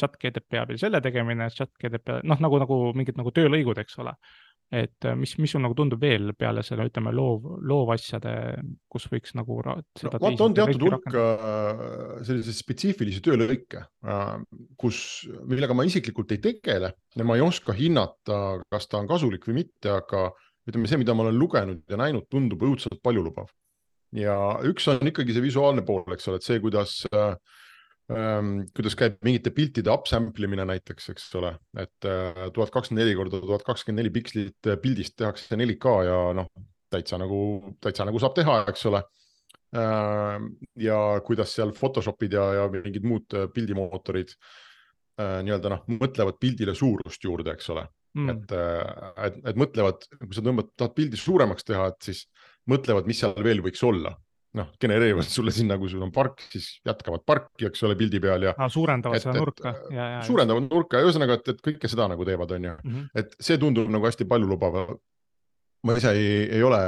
[0.00, 4.14] chat GDP abil selle tegemine, chat GDP, noh, nagu, nagu mingid nagu töölõigud, eks ole.
[4.74, 8.32] et äh, mis, mis sul nagu tundub veel peale selle, ütleme, loov, loovasjade,
[8.90, 11.82] kus võiks nagu no, vaata, on teatud hulk äh,
[12.26, 14.32] selliseid spetsiifilisi töölõike, äh,
[14.80, 14.98] kus,
[15.44, 18.40] millega ma isiklikult ei tegele ja ma ei oska hinnata,
[18.72, 20.30] kas ta on kasulik või mitte, aga
[20.64, 23.52] ütleme, see, mida ma olen lugenud ja näinud, tundub õudselt paljulubav.
[24.14, 27.36] ja üks on ikkagi see visuaalne pool, eks ole, et see, kuidas äh,
[28.06, 33.40] kuidas käib mingite piltide upsample imine näiteks, eks ole, et äh, tuhat kakskümmend neli korda
[33.40, 36.50] tuhat kakskümmend neli pikslit äh, pildist tehakse 4K ja noh,
[36.92, 37.38] täitsa nagu,
[37.80, 39.00] täitsa nagu saab teha, eks ole.
[39.74, 44.36] Ähm, ja kuidas seal Photoshopid ja, ja mingid muud äh, pildimootorid
[45.14, 47.84] nii-öelda noh, mõtlevad pildile suurust juurde, eks ole.
[48.18, 48.30] Mm..
[48.32, 48.52] et,
[49.26, 52.24] et, et mõtlevad, kui sa tõmbad, tahad pildi suuremaks teha, et siis
[52.70, 54.10] mõtlevad, mis seal veel võiks olla
[54.58, 58.48] noh, genereerivad sulle sinna, kui sul on park, siis jätkavad parki, eks ole, pildi peal
[58.48, 58.70] ja ah,.
[58.70, 59.74] suurendavad et, seda nurka.
[60.26, 63.10] suurendavad nurka ja ühesõnaga, et, et kõike seda nagu teevad, on ju mm, -hmm.
[63.22, 64.96] et see tundub nagu hästi paljulubav.
[65.84, 66.78] ma ise ei, ei ole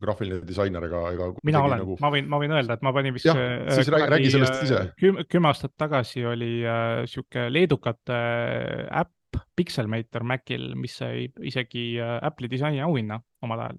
[0.00, 1.30] graafiline disainer ega, ega.
[1.44, 3.28] mina olen nagu..., ma võin, ma võin öelda, et ma panin vist.
[3.28, 4.82] jah äh,, siis räägi, räägi sellest ise.
[5.00, 9.16] kümme, kümme aastat tagasi oli äh, sihuke leedukate äh, äpp
[9.56, 13.78] Pixelmator Macil, mis sai isegi äh, Apple'i disaini auhinna omal ajal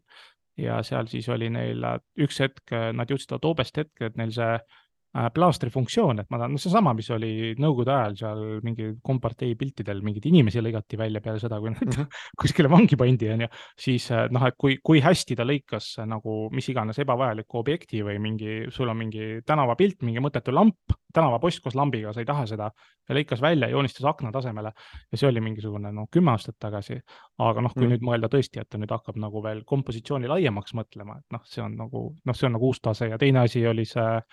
[0.62, 1.84] ja seal siis oli neil
[2.22, 4.81] üks hetk, nad jõudsid Adobest hetke, et neil see äh,
[5.12, 10.00] plaastri funktsioon, et ma tahan, no seesama, mis oli nõukogude ajal seal mingi kompartei piltidel
[10.06, 12.22] mingeid inimesi lõigati välja peale seda, kui nad mm -hmm.
[12.42, 16.70] kuskile vangi pandi, onju, siis äh, noh, et kui, kui hästi ta lõikas nagu mis
[16.70, 22.14] iganes ebavajaliku objekti või mingi, sul on mingi tänavapilt, mingi mõttetu lamp, tänavapost koos lambiga,
[22.14, 22.72] sa ei taha seda
[23.10, 24.72] ja lõikas välja, joonistas akna tasemele
[25.12, 27.02] ja see oli mingisugune no kümme aastat tagasi.
[27.38, 27.90] aga noh, kui mm.
[27.90, 31.64] nüüd mõelda tõesti, et ta nüüd hakkab nagu veel kompositsiooni laiemaks mõtlema, et noh, see
[31.64, 34.24] on nagu noh, see on nagu uus tase ja teine asi oli see äh,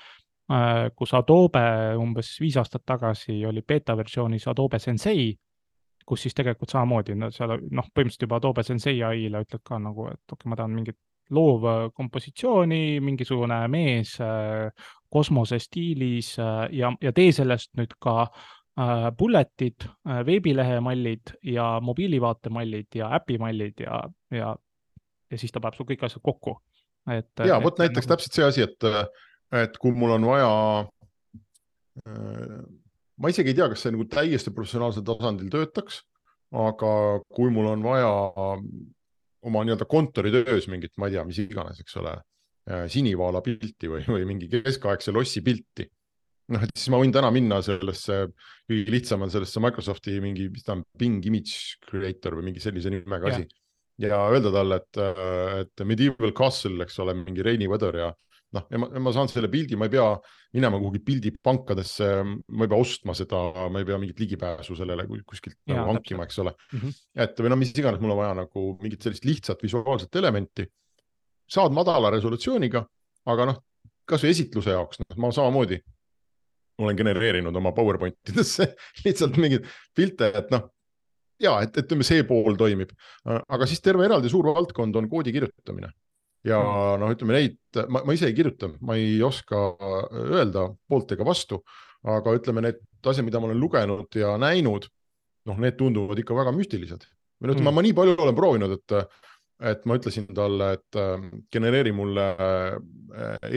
[0.96, 1.60] kus Adobe
[2.00, 5.34] umbes viis aastat tagasi oli beeta versioonis Adobe Sensei,
[6.08, 10.06] kus siis tegelikult samamoodi no seal noh, põhimõtteliselt juba Adobe Sensei ai-le ütled ka nagu,
[10.08, 10.96] et okei okay,, ma tahan mingit
[11.36, 14.70] loov kompositsiooni, mingisugune mees äh,
[15.12, 18.22] kosmose stiilis äh, ja, ja tee sellest nüüd ka
[18.78, 24.52] Äh, bulletid, äh, veebilehe mallid ja mobiilivaate mallid ja äpi mallid ja, ja,
[25.30, 26.54] ja siis ta paneb sul kõik asjad kokku.
[27.10, 27.42] et.
[27.48, 28.12] ja vot näiteks nagu...
[28.12, 28.86] täpselt see asi, et,
[29.52, 30.50] et kui mul on vaja
[32.04, 32.60] äh,
[33.18, 36.02] ma isegi ei tea, kas see nagu täiesti professionaalsel tasandil töötaks,
[36.54, 36.92] aga
[37.34, 38.08] kui mul on vaja
[39.48, 42.14] oma nii-öelda kontoritöös mingit, ma ei tea, mis iganes, eks ole,
[42.92, 45.88] sinivaala pilti või, või mingi keskaegse lossi pilti,
[46.54, 48.26] noh, et siis ma võin täna minna sellesse,
[48.68, 52.92] kõige lihtsam on sellesse Microsofti mingi, mis ta on, Bing Image Creator või mingi sellise
[52.92, 53.48] nimega asi.
[54.04, 55.02] ja öelda talle, et,
[55.64, 58.12] et Medieval Castle, eks ole, mingi rainy weather ja
[58.56, 60.06] noh, ja ma, ma saan selle pildi, ma ei pea
[60.56, 65.58] minema kuhugi pildipankadesse, ma ei pea ostma seda, ma ei pea mingit ligipääsu sellele kuskilt
[65.66, 66.80] ja, nagu hankima, eks ole mm.
[66.80, 66.96] -hmm.
[67.24, 70.66] et või no mis iganes, mul on vaja nagu mingit sellist lihtsat visuaalset elementi.
[71.48, 72.82] saad madala resolutsiooniga,
[73.32, 73.62] aga noh,
[74.08, 75.78] kasvõi esitluse jaoks, noh, ma samamoodi
[76.78, 80.68] olen genereerinud oma PowerPoint idesse lihtsalt mingeid pilte, et noh,
[81.40, 82.92] ja et, ütleme, see pool toimib,
[83.24, 85.92] aga siis terve eraldi suur valdkond on koodi kirjutamine
[86.48, 87.02] ja mm.
[87.02, 87.58] noh, ütleme neid,
[87.92, 89.62] ma, ma ise ei kirjuta, ma ei oska
[90.24, 91.60] öelda poolt ega vastu,
[92.08, 94.88] aga ütleme, need asjad, mida ma olen lugenud ja näinud,
[95.48, 97.08] noh, need tunduvad ikka väga müstilised.
[97.38, 99.18] või no ütleme mm., ma nii palju olen proovinud, et,
[99.72, 101.00] et ma ütlesin talle, et
[101.54, 102.28] genereeri mulle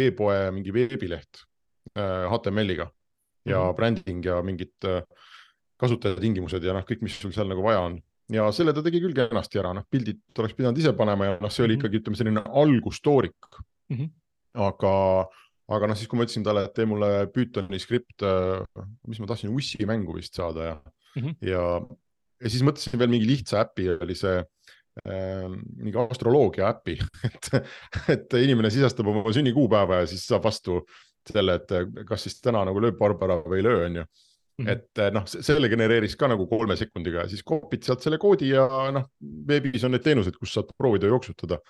[0.06, 1.46] e-poe mingi veebileht
[1.96, 2.92] HTML-iga
[3.46, 3.76] ja mm -hmm.
[3.76, 5.04] branding ja mingid äh,
[5.78, 7.98] kasutajatingimused ja noh, kõik, mis sul seal nagu vaja on
[8.32, 11.52] ja selle ta tegi küll kenasti ära, noh, pildid oleks pidanud ise panema ja noh,
[11.52, 11.82] see oli -hmm.
[11.82, 13.50] ikkagi, ütleme, selline algustoorik
[13.92, 13.98] mm.
[13.98, 14.10] -hmm.
[14.68, 14.94] aga,
[15.78, 18.64] aga noh, siis kui ma ütlesin talle, et tee mulle Pythoni skript, äh,
[19.08, 20.76] mis ma tahtsin, Ussi mängu vist saada ja
[21.16, 21.36] mm, -hmm.
[21.52, 21.66] ja,
[22.42, 27.54] ja siis mõtlesin veel mingi lihtsa äpi, oli see äh, mingi astroloogia äpi et,
[28.16, 30.82] et inimene sisestab oma sünnikuupäeva ja siis saab vastu
[31.30, 34.06] selle, et kas siis täna nagu lööb Barbara või ei löö, onju.
[34.62, 34.74] Mhm.
[34.74, 38.52] et eh, noh, selle genereeris ka nagu kolme sekundiga ja siis kopid sealt selle koodi
[38.54, 39.08] ja noh,
[39.48, 41.62] veebis on need teenused, kus saad proovida jooksutada.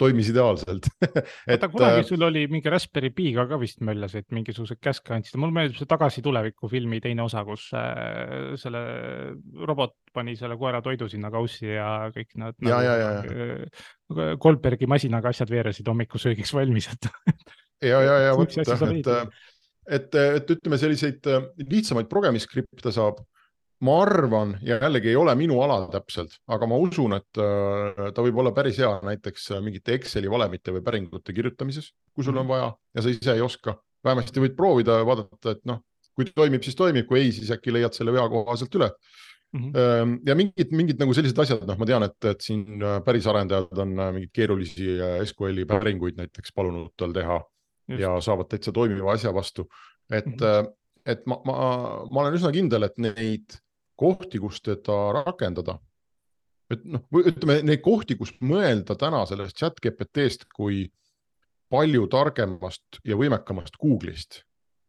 [0.00, 0.86] toimis ideaalselt
[1.52, 5.36] oota, kunagi äh, sul oli mingi Raspberry Pi'ga ka vist möllas, et mingisuguseid käske andsid,
[5.36, 8.80] mulle meeldib see Tagasi tuleviku filmi teine osa, kus äh, selle
[9.68, 12.56] robot pani selle koera toidu sinna kaussi ja kõik nad.
[12.64, 14.36] ja nagu,, ja, ja, ja.
[14.40, 17.12] Goldbergi masinaga asjad veeresid hommikusöögiks valmis, et
[17.84, 19.12] ja, ja, ja vot, et,
[19.90, 23.20] et, et ütleme, selliseid äh, lihtsamaid progemiskripte saab,
[23.86, 28.24] ma arvan, ja jällegi ei ole minu ala täpselt, aga ma usun, et äh, ta
[28.24, 32.44] võib olla päris hea näiteks äh, mingite Exceli valemite või päringute kirjutamises, kui sul on
[32.44, 32.52] mhm.
[32.52, 33.78] vaja ja sa ise ei oska.
[34.04, 35.82] vähemasti võid proovida ja vaadata, et noh,
[36.16, 38.88] kui toimib, siis toimib, kui ei, siis äkki leiad selle vea koha sealt üle
[39.52, 39.72] mm.
[39.72, 40.14] -hmm.
[40.26, 43.92] ja mingid, mingid nagu sellised asjad, noh, ma tean, et, et siin päris arendajad on
[43.92, 47.42] mingeid keerulisi SQL-i päringuid näiteks palunud tal teha
[47.90, 48.02] Just.
[48.02, 49.68] ja saavad täitsa toimiva asja vastu.
[50.10, 50.72] et mm, -hmm.
[51.06, 51.54] et ma, ma,
[52.10, 53.58] ma olen üsna kindel, et neid
[53.96, 55.78] kohti, kus teda rakendada,
[56.70, 60.86] et noh, ütleme neid kohti, kus mõelda täna sellest chat GPT-st kui
[61.70, 64.42] palju targemast ja võimekamast Google'ist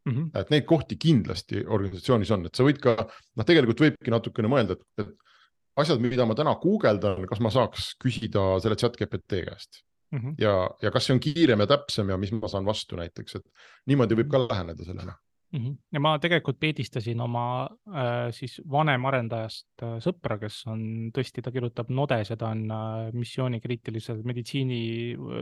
[0.05, 0.13] mm.
[0.13, 0.39] -hmm.
[0.39, 2.95] et neid kohti kindlasti organisatsioonis on, et sa võid ka,
[3.35, 5.13] noh, tegelikult võibki natukene mõelda, et,
[5.81, 10.35] asjad, mida ma täna guugeldan, kas ma saaks küsida selle chat GPT käest mm -hmm.
[10.37, 13.67] ja, ja kas see on kiirem ja täpsem ja mis ma saan vastu näiteks, et
[13.87, 15.13] niimoodi võib ka läheneda sellele
[15.51, 15.59] mm.
[15.59, 15.77] -hmm.
[15.91, 21.89] ja ma tegelikult peedistasin oma äh, siis vanemarendajast äh, sõpra, kes on tõesti, ta kirjutab
[21.89, 24.81] Nodes ja ta on äh, missioonikriitilisel meditsiini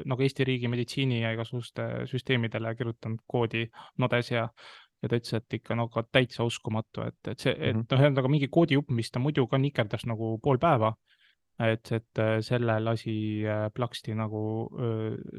[0.06, 4.50] nagu Eesti riigi meditsiini ja igasuguste süsteemidele kirjutanud koodi Nodes ja
[5.04, 7.86] ja ta ütles, et ikka nagu no, täitsa uskumatu, et, et see, et mhm.
[7.88, 10.94] noh, ühesõnaga mingi koodijupp, mis ta muidu ka nikerdas nagu pool päeva
[11.60, 14.42] et, et äh, selle lasi äh, plaksti nagu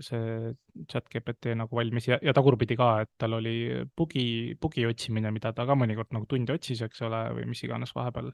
[0.05, 0.53] see
[0.89, 3.55] chat GPT nagu valmis ja, ja tagurpidi ka, et tal oli
[3.97, 7.95] bugi, bugi otsimine, mida ta ka mõnikord nagu tunde otsis, eks ole, või mis iganes
[7.97, 8.31] vahepeal.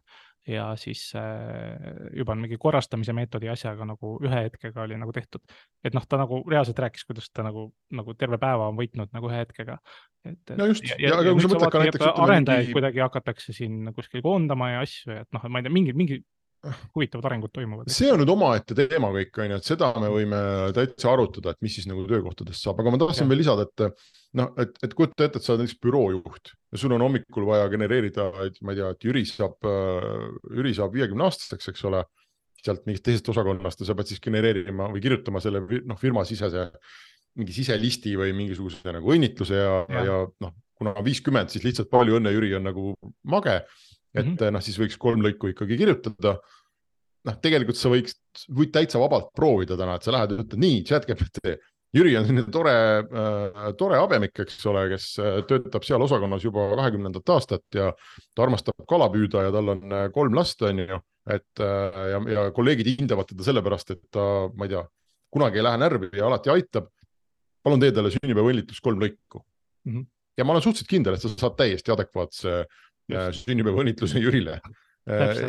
[0.47, 5.43] ja siis äh, juba mingi korrastamise meetodi asjaga nagu ühe hetkega oli nagu tehtud.
[5.85, 9.31] et noh, ta nagu reaalselt rääkis, kuidas ta nagu, nagu terve päeva on võitnud nagu
[9.31, 9.79] ühe hetkega.
[10.27, 12.09] et, no just, ja, ja, ja, ja sa mõtled ka näiteks.
[12.15, 12.79] arendajaid mingi...
[12.79, 16.23] kuidagi hakatakse siin kuskil koondama ja asju, et noh, ma ei tea, mingi, mingi
[16.95, 17.91] huvitavad arengud toimuvad.
[17.93, 20.41] see on nüüd omaette teema kõik, on ju, et seda me võime
[20.77, 23.31] täitsa arutada, et mis siis nagu töökohtadest saab, aga ma tahtsin ja.
[23.33, 23.87] veel lisada, et
[24.41, 27.71] noh, et, et kujuta ette, et sa oled näiteks büroojuht ja sul on hommikul vaja
[27.73, 29.73] genereerida, et ma ei tea, et Jüri saab,
[30.53, 32.05] Jüri saab viiekümne aastaseks, eks ole,
[32.67, 36.71] sealt mingist teisest osakonnast ja sa pead siis genereerima või kirjutama selle noh, firma sisese
[37.37, 42.19] mingi siselisti või mingisuguse nagu õnnitluse ja, ja., ja noh, kuna viiskümmend, siis lihtsalt palju
[42.19, 42.95] õnne, Jüri on nagu
[43.29, 43.61] mage
[44.17, 44.53] et mm -hmm.
[44.57, 46.39] noh, siis võiks kolm lõiku ikkagi kirjutada.
[47.27, 48.15] noh, tegelikult sa võiks,
[48.49, 51.57] võid täitsa vabalt proovida täna, et sa lähed ja ütled nii, chat GPT,
[51.97, 56.67] Jüri on selline tore äh,, tore habemik, eks ole, kes äh, töötab seal osakonnas juba
[56.75, 57.93] kahekümnendat aastat ja
[58.35, 60.99] ta armastab kala püüda ja tal on äh, kolm last, on ju,
[61.37, 64.83] et äh, ja, ja kolleegid hindavad teda sellepärast, et ta, ma ei tea,
[65.33, 66.91] kunagi ei lähe närvi ja alati aitab.
[67.67, 69.93] palun tee talle sünnipäevaõnnitlus kolm lõiku mm.
[69.93, 70.05] -hmm.
[70.39, 72.61] ja ma olen suhteliselt kindel, et sa saad täiesti adekvaatse
[73.15, 74.61] äh, sünnipäevaõnnitluse Jürile.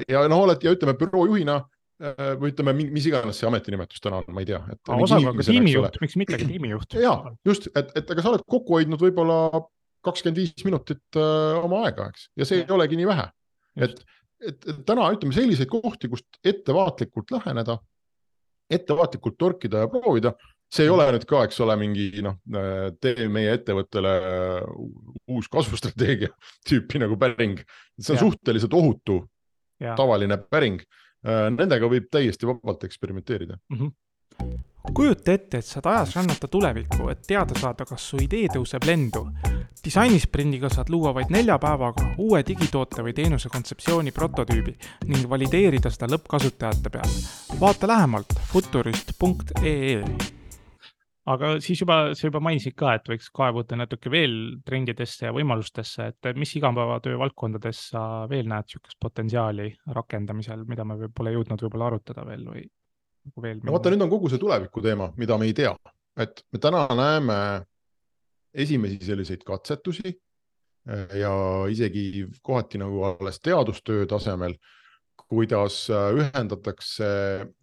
[0.07, 1.57] ja noh, oled ja ütleme büroo juhina
[2.01, 4.59] äh, või ütleme, mis iganes see ametinimetus täna on, ma ei tea.
[4.85, 6.99] osakonnaga tiimijuht, miks mitte ka tiimijuht.
[7.01, 7.15] ja
[7.47, 9.39] just, et, et aga sa oled kokku hoidnud võib-olla
[10.05, 12.67] kakskümmend viis minutit uh, oma aega, eks, ja see ja.
[12.67, 13.25] ei olegi nii vähe.
[13.87, 13.97] et,
[14.45, 17.79] et täna ütleme selliseid kohti, kust ettevaatlikult läheneda,
[18.77, 20.35] ettevaatlikult torkida ja proovida
[20.73, 22.37] see ei ole nüüd ka, eks ole, mingi noh,
[23.01, 24.87] tee meie ettevõttele uh,
[25.31, 26.31] uus kasvustrateegia
[26.67, 27.61] tüüpi nagu päring.
[27.99, 28.25] see on ja.
[28.25, 29.21] suhteliselt ohutu,
[29.79, 30.83] tavaline päring.
[31.27, 33.77] Uh, nendega võib täiesti vabalt eksperimenteerida mm.
[33.79, 33.95] -hmm
[34.93, 39.25] kujuta ette, et saad ajas rännata tulevikku, et teada saada, kas su idee tõuseb lendu.
[39.83, 44.77] disainisprindiga saad luua vaid nelja päevaga uue digitoote või teenuse kontseptsiooni prototüübi
[45.11, 47.19] ning valideerida seda lõppkasutajate peal.
[47.59, 50.36] vaata lähemalt futurist.ee
[51.27, 54.35] aga siis juba, sa juba mainisid ka, et võiks kaevuda natuke veel
[54.67, 61.09] trendidesse ja võimalustesse, et mis igapäevatöö valdkondades sa veel näed niisugust potentsiaali rakendamisel, mida me
[61.15, 63.59] pole jõudnud võib-olla arutada veel või nagu veel?
[63.63, 65.73] no vaata, nüüd on kogu see tuleviku teema, mida me ei tea,
[66.17, 67.37] et me täna näeme
[68.57, 70.15] esimesi selliseid katsetusi
[71.19, 71.31] ja
[71.69, 74.55] isegi kohati nagu alles teadustöö tasemel
[75.27, 77.07] kuidas äh, ühendatakse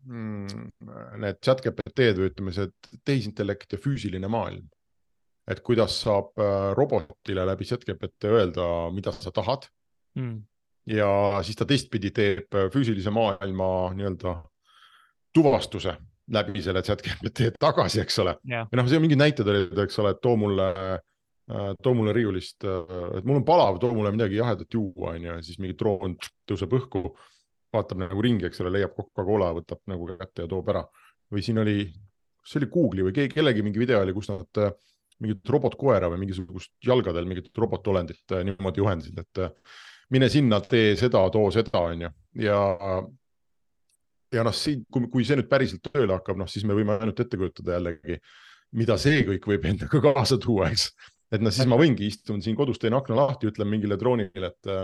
[0.05, 0.71] mm,
[1.23, 2.71] need chat GPT-d või ütleme, see
[3.07, 4.69] tehisintellekt ja füüsiline maailm.
[5.49, 9.67] et kuidas saab äh, robotile läbi chat GPT öelda, mida sa tahad
[10.17, 10.39] mm.
[10.93, 11.09] ja
[11.45, 14.37] siis ta teistpidi teeb äh, füüsilise maailma nii-öelda
[15.35, 15.97] tuvastuse
[16.33, 18.69] läbi selle chat GPT tagasi, eks ole yeah..
[18.69, 20.71] ja noh, see mingid näited olid, eks ole, et too mulle
[21.85, 25.59] too mulle riiulist, et mul on palav, too mulle midagi jahedat juua, onju, ja siis
[25.61, 26.15] mingi droon
[26.49, 27.11] tõuseb õhku
[27.75, 30.85] vaatab nagu ringi, eks ole, leiab Coca-Cola, võtab nagu kätte ja toob ära.
[31.33, 31.89] või siin oli,
[32.43, 34.75] kas see oli Google'i või keegi, kellegi mingi video oli, kus nad äh,
[35.25, 39.53] mingit robotkoera või mingisugust jalgadel mingit robotolendit äh, niimoodi juhendasid, et äh,
[40.15, 42.11] mine sinna, tee seda, too seda, onju.
[42.45, 42.59] ja,
[44.35, 47.23] ja noh, siin, kui, kui see nüüd päriselt tööle hakkab, noh, siis me võime ainult
[47.25, 48.19] ette kujutada jällegi,
[48.79, 50.91] mida see kõik võib endaga kaasa tuua, eks.
[51.33, 54.75] et noh, siis ma võingi, istun siin kodus, teen akna lahti, ütlen mingile droonile, et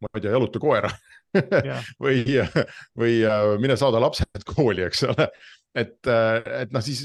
[0.00, 0.90] ma ei tea, jaluta koera
[2.04, 2.22] või,
[2.98, 5.28] või äh, mine saada lapsed kooli, eks ole.
[5.76, 7.04] et, et noh, siis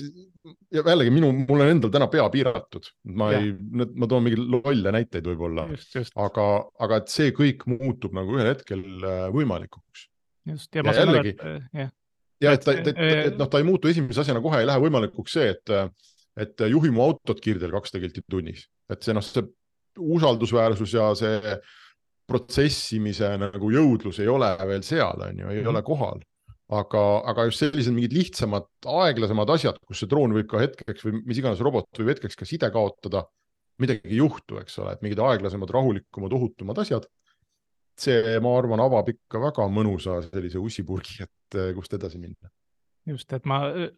[0.73, 3.41] ja jällegi minu, mul on endal täna pea piiratud, ma ja.
[3.41, 3.51] ei,
[3.85, 5.67] ma toon mingeid lolle näiteid võib-olla,
[6.25, 6.47] aga,
[6.85, 10.07] aga et see kõik muutub nagu ühel hetkel äh, võimalikuks.
[10.51, 11.45] just, ja ma saan aru, et
[11.81, 11.93] jah.
[12.43, 15.37] ja et ta, et, et, noh, ta ei muutu esimese asjana kohe ei lähe võimalikuks
[15.37, 15.75] see, et,
[16.45, 19.45] et juhi mu autot kiirteel kakssada kilti tunnis, et see noh, see
[19.95, 21.57] usaldusväärsus ja see
[22.27, 25.73] protsessimise nagu jõudlus ei ole veel seal, on ju, ei mm -hmm.
[25.73, 26.23] ole kohal
[26.73, 31.21] aga, aga just sellised mingid lihtsamad, aeglasemad asjad, kus see droon võib ka hetkeks või
[31.21, 33.25] mis iganes robot võib hetkeks ka side kaotada,
[33.81, 37.07] midagi ei juhtu, eks ole, et mingid aeglasemad, rahulikumad, ohutumad asjad.
[37.95, 42.49] see, ma arvan, avab ikka väga mõnusa sellise ussipurgi, et eh, kust edasi minna
[43.07, 43.93] just, et ma eh,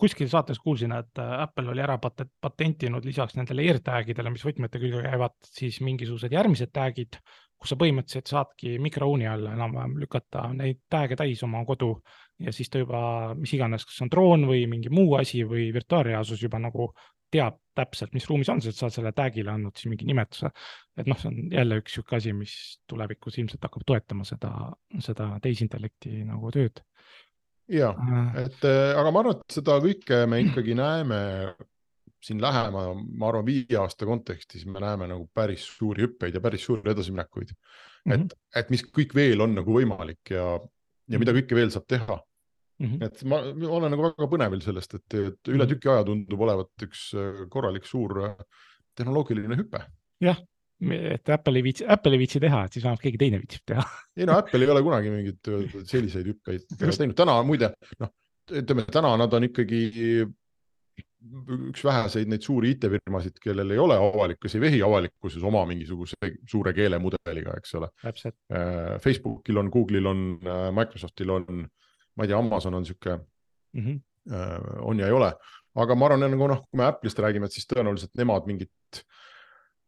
[0.00, 5.02] kuskil saates kuulsin, et eh, Apple oli ära patentinud lisaks nendele AirTagidele, mis võtmete külge
[5.04, 7.18] käivad, siis mingisugused järgmised tag'id,
[7.62, 11.94] kus sa põhimõtteliselt saadki mikrouuni alla enam-vähem lükata neid tag'e täis oma kodu
[12.42, 13.00] ja siis ta juba,
[13.38, 16.90] mis iganes, kas on droon või mingi muu asi või virtuaalreaalsus juba nagu
[17.32, 20.50] teab täpselt, mis ruumis on, sa saad selle tag'ile andnud siis mingi nimetuse.
[21.00, 22.56] et noh, see on jälle üks niisugune asi, mis
[22.90, 24.50] tulevikus ilmselt hakkab toetama seda,
[25.00, 26.82] seda tehisintellekti nagu tööd.
[27.72, 31.22] ja äh., et aga ma arvan, et seda kõike me ikkagi näeme
[32.22, 36.64] siin lähema, ma arvan, viie aasta kontekstis me näeme nagu päris suuri hüppeid ja päris
[36.68, 38.12] suuri edasiminekuid mm.
[38.12, 38.26] -hmm.
[38.26, 40.44] et, et mis kõik veel on nagu võimalik ja,
[41.10, 42.18] ja mida kõike veel saab teha
[42.78, 42.86] mm.
[42.86, 43.04] -hmm.
[43.06, 45.74] et ma, ma olen nagu väga põnevil sellest, et, et üle mhm.
[45.74, 48.34] tüki aja tundub olevat üks äh, korralik suur äh,
[48.96, 49.82] tehnoloogiline hüpe.
[50.22, 50.38] jah,
[50.82, 53.86] et Apple ei viitsi, Apple ei viitsi teha, et siis vähemalt keegi teine viitsib teha
[54.18, 58.14] ei no Apple ei ole kunagi mingeid äh, selliseid hüppeid teinud, täna muide noh,
[58.62, 59.82] ütleme täna nad on ikkagi
[61.70, 66.72] üks väheseid neid suuri IT-firmasid, kellel ei ole avalikkus, ei vehi avalikkuses oma mingisuguse suure
[66.76, 67.88] keelemudeliga, eks ole.
[68.04, 71.64] Äh, Facebookil on, Google'il on, äh, Microsoftil on,
[72.16, 74.00] ma ei tea, Amazon on niisugune mm, -hmm.
[74.88, 75.32] on ja ei ole,
[75.74, 79.02] aga ma arvan, nagu noh, kui me Apple'ist räägime, et siis tõenäoliselt nemad mingit,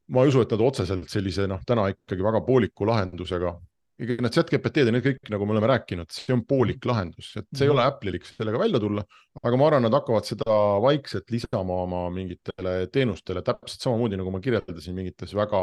[0.08, 3.54] ma ei usu, et nad otseselt sellise noh, täna ikkagi väga pooliku lahendusega
[3.94, 7.30] ikkagi need chat GPT-d ja need kõik, nagu me oleme rääkinud, see on poolik lahendus,
[7.38, 9.04] et see ei ole Apple'ilik sellega välja tulla,
[9.40, 14.40] aga ma arvan, nad hakkavad seda vaikselt lisama oma mingitele teenustele täpselt samamoodi, nagu ma
[14.42, 15.60] kirjeldasin mingites väga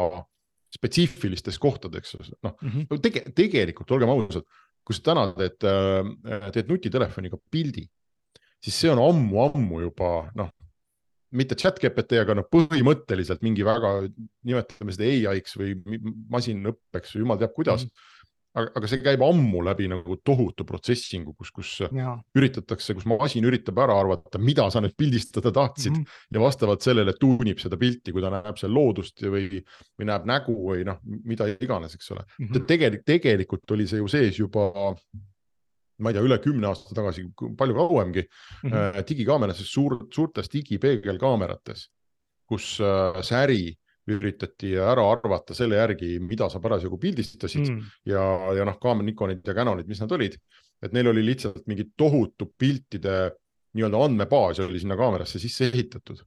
[0.72, 3.02] spetsiifilistes kohtades, noh mm -hmm.
[3.04, 4.48] tege, tegelikult olgem ausad,
[4.80, 7.84] kui sa täna teed, äh, teed nutitelefoniga pildi,
[8.64, 10.48] siis see on ammu-ammu juba noh,
[11.36, 14.08] mitte chat GPT, aga noh, põhimõtteliselt mingi väga,
[14.48, 15.76] nimetame seda ai-ks või
[16.32, 17.92] masinõppeks või jumal teab kuidas mm.
[17.92, 18.10] -hmm
[18.52, 22.14] aga, aga see käib ammu läbi nagu tohutu protsessingu, kus, kus ja.
[22.38, 26.36] üritatakse, kus masin üritab ära arvata, mida sa nüüd pildistada tahtsid mm -hmm.
[26.36, 29.62] ja vastavalt sellele tuunib seda pilti, kui ta näeb seal loodust või,
[29.98, 32.66] või näeb nägu või noh, mida iganes, eks ole mm -hmm..
[32.66, 34.70] tegelikult, tegelikult oli see ju sees juba
[36.02, 39.04] ma ei tea, üle kümne aasta tagasi, palju kauemgi mm -hmm.
[39.08, 41.88] digikaamerates, suur, suurtes digipeegelkaamerates,
[42.48, 43.62] kus äh, see äri
[44.10, 47.92] üritati ära arvata selle järgi, mida sa parasjagu pildistasid mm.
[48.10, 48.24] ja,
[48.58, 50.34] ja noh, kaamera Nikonid ja Canonid, mis nad olid,
[50.82, 53.16] et neil oli lihtsalt mingi tohutu piltide
[53.72, 56.20] nii-öelda andmebaas oli sinna kaamerasse sisse ehitatud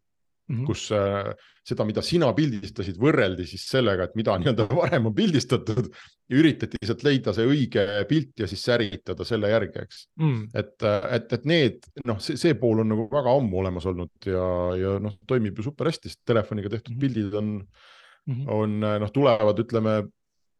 [0.47, 0.65] mm, -hmm.
[0.65, 1.31] kus äh,
[1.65, 6.81] seda, mida sina pildistasid, võrreldi siis sellega, et mida nii-öelda varem on pildistatud ja üritati
[6.85, 10.43] sealt leida see õige pilt ja siis säritada selle järgi, eks mm..
[10.53, 14.29] et, äh, et, et need noh, see, see pool on nagu väga ammu olemas olnud
[14.29, 14.47] ja,
[14.79, 17.07] ja noh, toimib ju super hästi, sest telefoniga tehtud mm -hmm.
[17.07, 18.51] pildid on mm, -hmm.
[18.59, 20.01] on äh, noh, tulevad, ütleme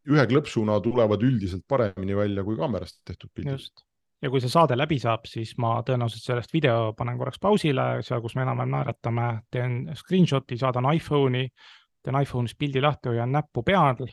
[0.06, 3.58] ühe klõpsuna tulevad üldiselt paremini välja kui kaamerast tehtud pildid.
[3.58, 3.86] just
[4.22, 8.22] ja kui see saade läbi saab, siis ma tõenäoliselt sellest video panen korraks pausile, seal,
[8.24, 11.48] kus me enam-vähem naeratame, teen screenshot'i, saadan iPhone'i,
[12.04, 14.06] teen iPhone'is pildi lahti, hoian näppu peal,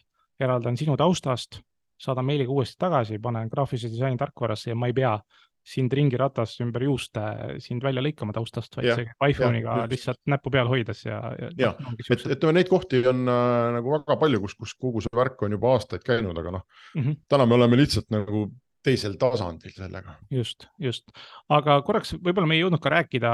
[0.43, 1.61] eraldan sinu taustast,
[2.03, 5.17] saadan meiliga uuesti tagasi, panen graafilise disaini tarkvarasse ja ma ei pea
[5.63, 7.21] sind ringi ratast ümber juuste
[7.63, 11.21] sind välja lõikama taustast, vaid ja, see iPhone'iga lihtsalt näppu peal hoides ja.
[11.55, 15.15] ja, no, et, et neid kohti on äh, nagu väga palju, kus, kus kogu see
[15.15, 16.65] värk on juba aastaid käinud, aga noh
[16.97, 18.49] mm -hmm., täna me oleme lihtsalt nagu
[18.83, 20.17] teisel tasandil sellega.
[20.33, 21.11] just, just,
[21.53, 23.31] aga korraks võib-olla me ei jõudnud ka rääkida,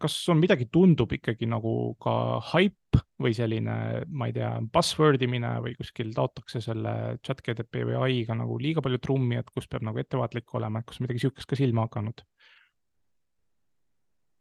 [0.00, 2.14] kas on midagi, tundub ikkagi nagu ka
[2.52, 3.76] haip või selline,
[4.10, 8.84] ma ei tea, buzzword imine või kuskil taotakse selle chat GTP või ai-ga nagu liiga
[8.84, 12.24] palju trummi, et kus peab nagu ettevaatlik olema, et kas midagi sihukest ka silma hakanud?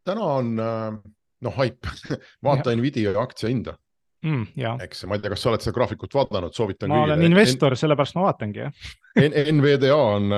[0.01, 1.85] täna on noh, haip
[2.45, 3.77] vaata Nvidia aktsia hinda
[4.25, 4.81] mm,.
[4.85, 6.91] eks ma ei tea, kas sa oled seda graafikut vaadanud, soovitan.
[6.91, 7.17] ma kõigile.
[7.17, 8.91] olen investor, sellebaist ma vaatangi, jah
[9.57, 10.31] NVDA on,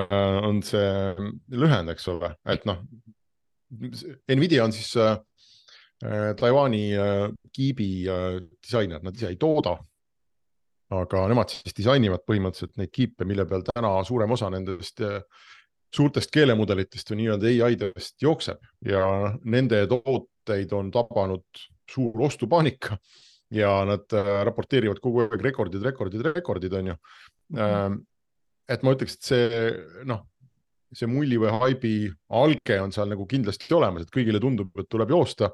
[0.50, 0.90] on see
[1.54, 2.84] lühend, eks ole, et noh,
[4.30, 5.16] Nvidia on siis äh,
[6.38, 9.80] Taiwan'i äh, kiibi äh, disainer, nad ise ei tooda.
[10.94, 15.24] aga nemad siis disainivad põhimõtteliselt neid kiipe, mille peal täna suurem osa nendest äh,
[15.94, 19.04] suurtest keelemudelitest või nii-öelda ai-dest jookseb ja
[19.46, 22.98] nende tooteid on tabanud suur ostupaanika
[23.54, 26.96] ja nad äh, raporteerivad kogu aeg rekordid, rekordid, rekordid, on ju.
[27.54, 27.98] -hmm.
[28.70, 29.72] et ma ütleks, et see
[30.10, 30.24] noh,
[30.94, 31.94] see mulli või haibi
[32.30, 35.52] alge on seal nagu kindlasti olemas, et kõigile tundub, et tuleb joosta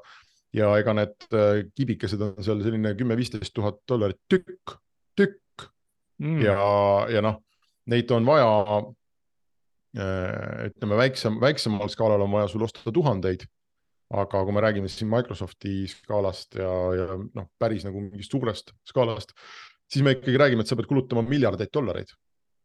[0.56, 4.76] ja ega need äh, kibikesed on seal selline kümme-viisteist tuhat dollarit tükk,
[5.18, 5.68] tükk
[6.18, 6.40] mm.
[6.44, 6.56] ja,
[7.16, 7.40] ja noh,
[7.90, 8.50] neid on vaja
[9.98, 13.46] äh, ütleme väiksem, väiksemal skaalal on vaja sul osta tuhandeid
[14.10, 19.34] aga kui me räägime siin Microsofti skaalast ja, ja noh, päris nagu mingist suurest skaalast,
[19.90, 22.10] siis me ikkagi räägime, et sa pead kulutama miljardeid dollareid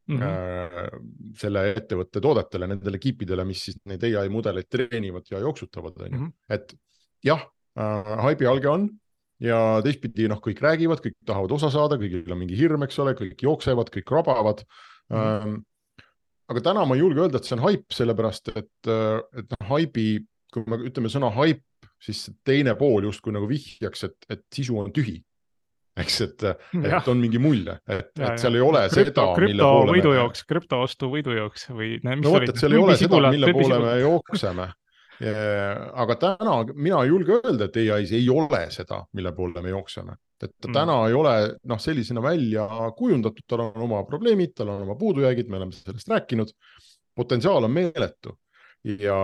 [0.08, 1.06] mm -hmm.
[1.38, 6.20] selle ettevõtte toodetele, nendele kiipidele, mis siis neid ai mudeleid treenivad ja jooksutavad, on ju.
[6.20, 6.34] Mhm.
[6.50, 6.76] et
[7.24, 7.42] jah
[7.78, 8.90] äh,, haibi alge on
[9.40, 13.14] ja teistpidi noh, kõik räägivad, kõik tahavad osa saada, kõigil on mingi hirm, eks ole,
[13.14, 14.64] kõik jooksevad, kõik rabavad
[15.10, 15.18] mm.
[15.18, 15.64] -hmm.
[16.48, 20.26] aga täna ma ei julge öelda, et see on haip, sellepärast et, et noh, haibi
[20.56, 21.64] kui me ütleme sõna hype,
[22.02, 25.20] siis teine pool justkui nagu vihjaks, et, et sisu on tühi.
[25.96, 26.44] eks, et,
[26.76, 30.48] et on mingi mulje, et, et seal ei ole krüpto, seda, mille poole võidujooks me...,
[30.50, 31.92] krüptoostu võidujooks või.
[32.04, 34.72] no vot, et seal ei ole seda, mille poole me jookseme
[35.24, 40.16] aga täna mina ei julge öelda, et ai-s ei ole seda, mille poole me jookseme,
[40.42, 40.74] et ta mm.
[40.76, 45.50] täna ei ole noh, sellisena välja kujundatud, tal on oma probleemid, tal on oma puudujäägid,
[45.50, 46.52] me oleme sellest rääkinud.
[47.16, 48.36] potentsiaal on meeletu
[48.84, 49.16] ja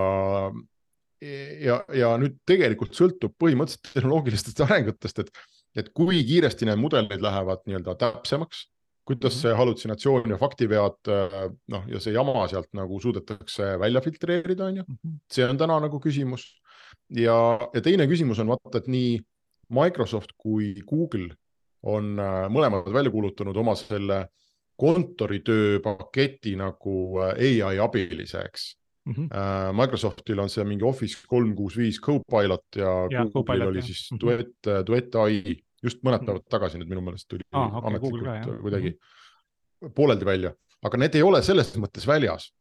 [1.22, 5.32] ja, ja nüüd tegelikult sõltub põhimõtteliselt tehnoloogilistest arengutest, et,
[5.78, 8.65] et kui kiiresti need mudelid lähevad nii-öelda täpsemaks,
[9.07, 9.41] kuidas mhm.
[9.41, 11.11] see hallutsinatsioon ja faktivead,
[11.74, 14.88] noh, ja see jama sealt nagu suudetakse välja filtreerida, on ju.
[14.88, 15.19] Mhm.
[15.32, 16.47] see on täna nagu küsimus.
[17.09, 17.38] ja,
[17.74, 19.19] ja teine küsimus on vaata, et nii
[19.72, 21.32] Microsoft kui Google
[21.88, 24.26] on äh, mõlemad välja kuulutanud oma selle
[24.82, 28.67] kontoritöö paketi nagu äh, ai abilise, eks
[29.06, 29.74] Mm -hmm.
[29.74, 34.18] Microsoftil on see mingi Office kolm kuus viis Copilot ja, ja Google'il oli siis mm
[34.18, 34.22] -hmm.
[34.22, 36.26] Duet, äh, Duet ai just mõned mhm.
[36.26, 39.93] päevad tagasi nüüd minu meelest tuli ah, okay, ametlikult ka, kuidagi -hmm.
[39.95, 42.52] pooleldi välja, aga need ei ole selles mõttes väljas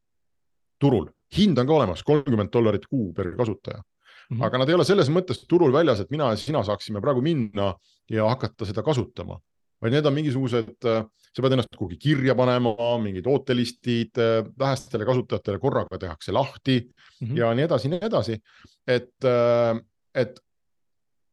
[0.81, 4.37] turul, hind on ka olemas, kolmkümmend dollarit kuu per kasutaja mm.
[4.37, 4.45] -hmm.
[4.47, 7.75] aga nad ei ole selles mõttes turul väljas, et mina ja sina saaksime praegu minna
[8.11, 9.39] ja hakata seda kasutama,
[9.81, 15.07] vaid need on mingisugused äh, sa pead ennast kuhugi kirja panema, mingid ootelistid, äh, vähestele
[15.09, 17.39] kasutajatele korraga tehakse lahti mm -hmm.
[17.39, 18.41] ja nii edasi, nii edasi.
[18.87, 19.81] et, äh,
[20.15, 20.41] et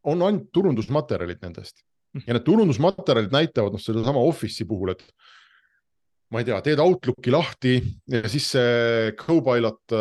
[0.04, 1.84] on ainult turundusmaterjalid nendest
[2.14, 2.24] mhm.
[2.28, 5.04] ja need turundusmaterjalid näitavad noh, sedasama Office'i puhul, et
[6.32, 9.96] ma ei tea, teed Outlooki lahti ja siis see Copilot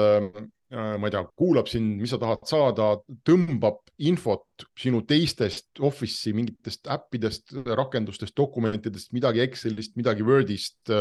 [0.76, 2.88] ma ei tea, kuulab sind, mis sa tahad saada,
[3.26, 10.92] tõmbab infot sinu teistest Office'i mingitest äppidest, rakendustest, dokumentidest, midagi Excelist, midagi Wordist,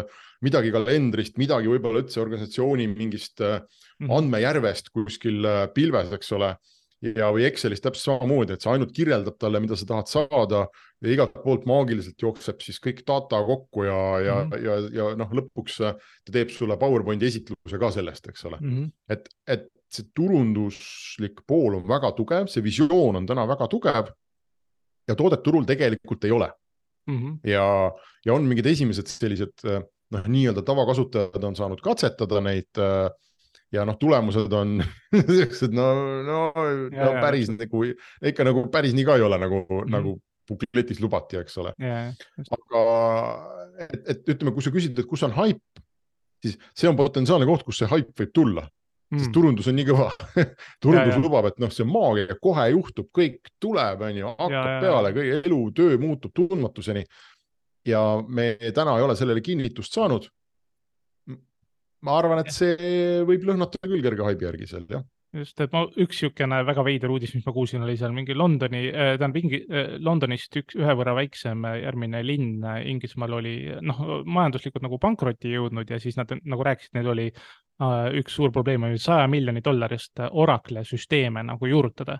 [0.45, 4.11] midagi kalendrist, midagi võib-olla üldse organisatsiooni mingist mhm.
[4.15, 6.55] andmejärvest kuskil äh, pilves, eks ole
[7.13, 10.65] ja, või Excelis täpselt samamoodi, et sa ainult kirjeldad talle, mida sa tahad saada
[11.03, 14.65] ja igalt poolt maagiliselt jookseb siis kõik data kokku ja, ja mm, -hmm.
[14.65, 15.93] ja, ja, noh, lõpuks ta
[16.31, 18.75] teeb sulle PowerPointi esitluse ka sellest, eks ole mm.
[18.75, 18.91] -hmm.
[19.09, 24.13] et, et see turunduslik pool on väga tugev, see visioon on täna väga tugev.
[25.07, 26.51] ja toodet turul tegelikult ei ole
[27.07, 27.19] mm.
[27.19, 27.39] -hmm.
[27.43, 27.91] ja,
[28.25, 29.67] ja on mingid esimesed sellised
[30.11, 33.11] noh, nii-öelda tavakasutajad on saanud katsetada neid äh,
[33.75, 34.77] ja noh, tulemused on
[35.37, 35.89] siuksed no,
[36.25, 36.39] no,
[36.95, 37.57] no päris ja.
[37.63, 39.91] nagu ikka nagu päris nii ka ei ole nagu mm, -hmm.
[39.97, 40.15] nagu
[40.45, 41.73] bukletis lubati, eks ole.
[42.57, 42.81] aga
[43.81, 45.61] et, et ütleme, kui sa küsid, et kus on haip,
[46.43, 49.87] siis see on potentsiaalne koht, kus see haip võib tulla mm., sest turundus on nii
[49.89, 50.09] kõva
[50.83, 54.83] turundus ja, lubab, et noh, see maagia kohe juhtub, kõik tuleb, onju, hakkab ja, ja,
[54.85, 57.05] peale, elu, töö muutub tundmatuseni.
[57.85, 60.29] ja me täna ei ole sellele kinnitust saanud
[62.05, 65.05] ma arvan, et see võib lõhnata küll kerge haibi järgi seal, jah.
[65.35, 68.85] Just, et ma, üks niisugune väga veider uudis, mis ma kuulsin, oli seal mingi Londoni
[68.87, 73.99] äh,, tähendab Ingi- äh,, Londonist üks, ühe võrra väiksem äh, järgmine linn Inglismaal oli noh,
[74.23, 77.27] majanduslikult nagu pankrotti jõudnud ja siis nad nagu rääkisid, neil oli
[78.15, 82.15] üks suur probleem oli saja miljoni dollarist Oracle süsteeme nagu juurutada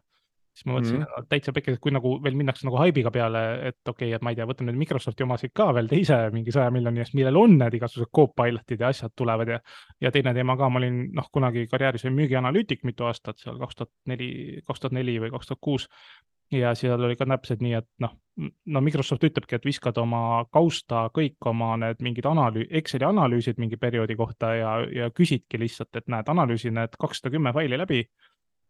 [0.55, 1.27] siis ma mõtlesin mm -hmm.
[1.29, 4.31] täitsa pekki, et kui nagu veel minnakse nagu haibiga peale, et okei okay,, et ma
[4.31, 7.57] ei tea, võtame nüüd Microsofti omasid ka veel teise mingi saja miljoni eest, millel on
[7.59, 9.59] need igasugused co-pilot'id ja asjad tulevad ja,
[10.01, 13.75] ja teine teema ka, ma olin noh, kunagi karjääris olin müügianalüütik mitu aastat seal kaks
[13.75, 15.89] tuhat neli, kaks tuhat neli või kaks tuhat kuus
[16.51, 18.13] ja seal oli ka täpselt nii, et noh,
[18.65, 23.79] no Microsoft ütlebki, et viskad oma kausta kõik oma need mingid analüü-, Exceli analüüsid mingi
[23.81, 28.05] perioodi kohta ja, ja küsidki lihtsalt, et näed, analüüsi need kakssada kümme faili läbi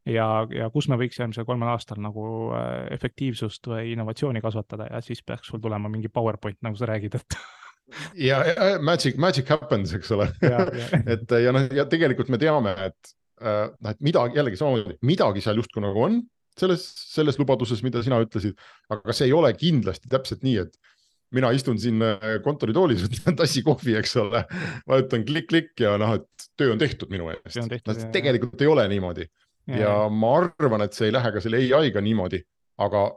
[0.10, 2.26] ja, ja kus me võiks järgmisel kolmel aastal nagu
[2.56, 7.18] äh, efektiivsust või innovatsiooni kasvatada ja siis peaks sul tulema mingi PowerPoint, nagu sa räägid,
[7.20, 7.38] et
[8.30, 10.30] ja, ja magic, magic happens, eks ole.
[11.14, 15.45] et ja noh, ja tegelikult me teame, et äh, noh, et midagi jällegi samamoodi, midagi
[15.45, 16.20] seal justkui nagu on
[16.60, 18.56] selles, selles lubaduses, mida sina ütlesid,
[18.93, 20.93] aga see ei ole kindlasti täpselt nii, et
[21.36, 24.45] mina istun siin äh, kontoritoolis, võtan tassi kohvi, eks ole,
[24.88, 27.58] vajutan klikk-klikk ja noh, et töö on tehtud minu eest.
[27.60, 29.26] No, tegelikult ei ole niimoodi
[29.68, 32.41] ja, ja ma arvan, et see ei lähe ka selle ai-ga niimoodi,
[32.86, 33.07] aga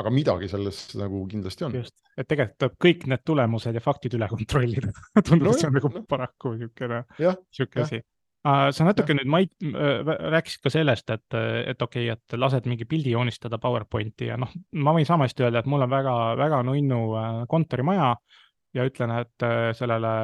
[0.00, 1.76] aga midagi selles nagu kindlasti on.
[1.78, 4.90] just, et tegelikult tuleb kõik need tulemused ja faktid üle kontrollida
[5.26, 6.02] tundub no,, et see on nagu no.
[6.10, 8.00] paraku niisugune, niisugune asi.
[8.44, 9.18] sa natuke ja.
[9.20, 11.38] nüüd Mait äh, rääkisid ka sellest, et,
[11.70, 14.50] et okei okay,, et lased mingi pildi joonistada PowerPointi ja noh,
[14.82, 18.14] ma võin sama hästi öelda, et mul on väga-väga nunnu äh, kontorimaja
[18.74, 20.14] ja ütlen, et äh, sellele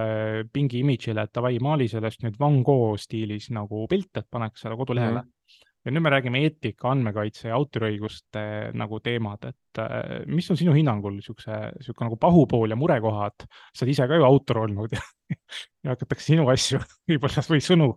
[0.50, 4.78] pingi image'ile, et davai, maali sellest nüüd Van Gogh stiilis nagu pilt, et paneks selle
[4.80, 5.28] kodulehele mm.
[5.28, 5.36] -hmm
[5.84, 8.42] ja nüüd me räägime eetika, andmekaitse ja autoriõiguste
[8.76, 13.84] nagu teemad, et äh, mis on sinu hinnangul niisuguse, niisugune nagu pahupool ja murekohad, sa
[13.84, 15.04] oled ise ka ju autor olnud ja,
[15.84, 17.92] ja hakatakse sinu asju võib-olla või sõnu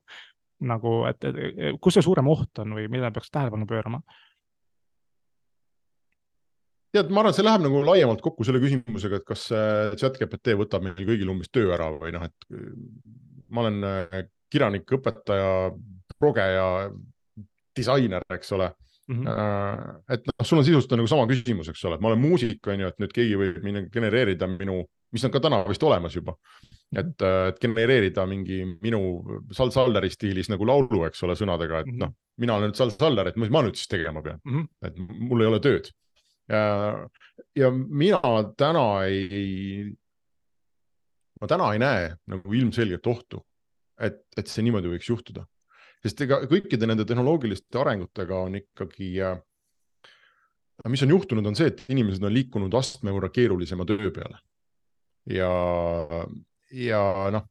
[0.63, 4.03] nagu, et, et kus see suurem oht on või millele peaks tähelepanu pöörama?
[6.93, 9.47] tead, ma arvan, et see läheb nagu laiemalt kokku selle küsimusega, et kas
[9.97, 12.45] chat-GPT võtab meil kõigil umbes töö ära või noh, et
[13.49, 13.79] ma olen
[14.53, 15.73] kirjanik, õpetaja,
[16.21, 16.67] progeja,
[17.75, 18.71] disainer, eks ole
[19.07, 19.25] mm.
[19.25, 20.03] -hmm.
[20.09, 22.83] et noh, sul on sisuliselt nagu sama küsimus, eks ole, et ma olen muusik, on
[22.83, 26.37] ju, et nüüd keegi võib minna genereerida minu, mis on ka täna vist olemas juba.
[26.93, 28.99] et, äh, et genereerida mingi minu
[29.51, 32.03] Sal Salleri stiilis nagu laulu, eks ole, sõnadega, et mm -hmm.
[32.05, 34.87] noh, mina olen nüüd Sal Saller, et mis ma nüüd siis tegema pean mm, -hmm.
[34.87, 34.97] et
[35.29, 35.89] mul ei ole tööd.
[36.49, 37.09] ja,
[37.55, 38.19] ja mina
[38.57, 39.95] täna ei,
[41.41, 43.41] ma täna ei näe nagu ilmselget ohtu,
[43.99, 45.47] et, et see niimoodi võiks juhtuda
[46.03, 49.11] sest ega kõikide nende tehnoloogiliste arengutega on ikkagi,
[50.91, 54.41] mis on juhtunud, on see, et inimesed on liikunud astme võrra keerulisema töö peale.
[55.31, 55.51] ja,
[56.75, 57.03] ja
[57.35, 57.45] noh,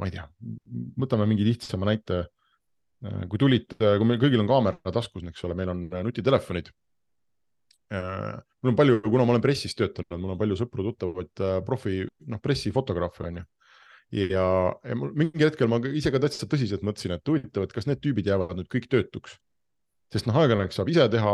[0.00, 0.24] ma ei tea,
[1.00, 2.24] võtame mingi lihtsama näite.
[3.28, 6.70] kui tulid, kui meil kõigil on kaamera taskus, eks ole, meil on nutitelefonid
[7.92, 11.98] mul on palju, kuna ma olen pressis töötanud, mul on palju sõpru-tuttavaid profi,
[12.32, 13.44] noh, pressifotograafe on ju
[14.12, 14.44] ja,
[14.84, 18.02] ja mul mingi hetkel ma ise ka täitsa tõsiselt mõtlesin, et huvitav, et kas need
[18.04, 19.38] tüübid jäävad nüüd kõik töötuks.
[20.12, 21.32] sest noh, ajakirjanik saab ise teha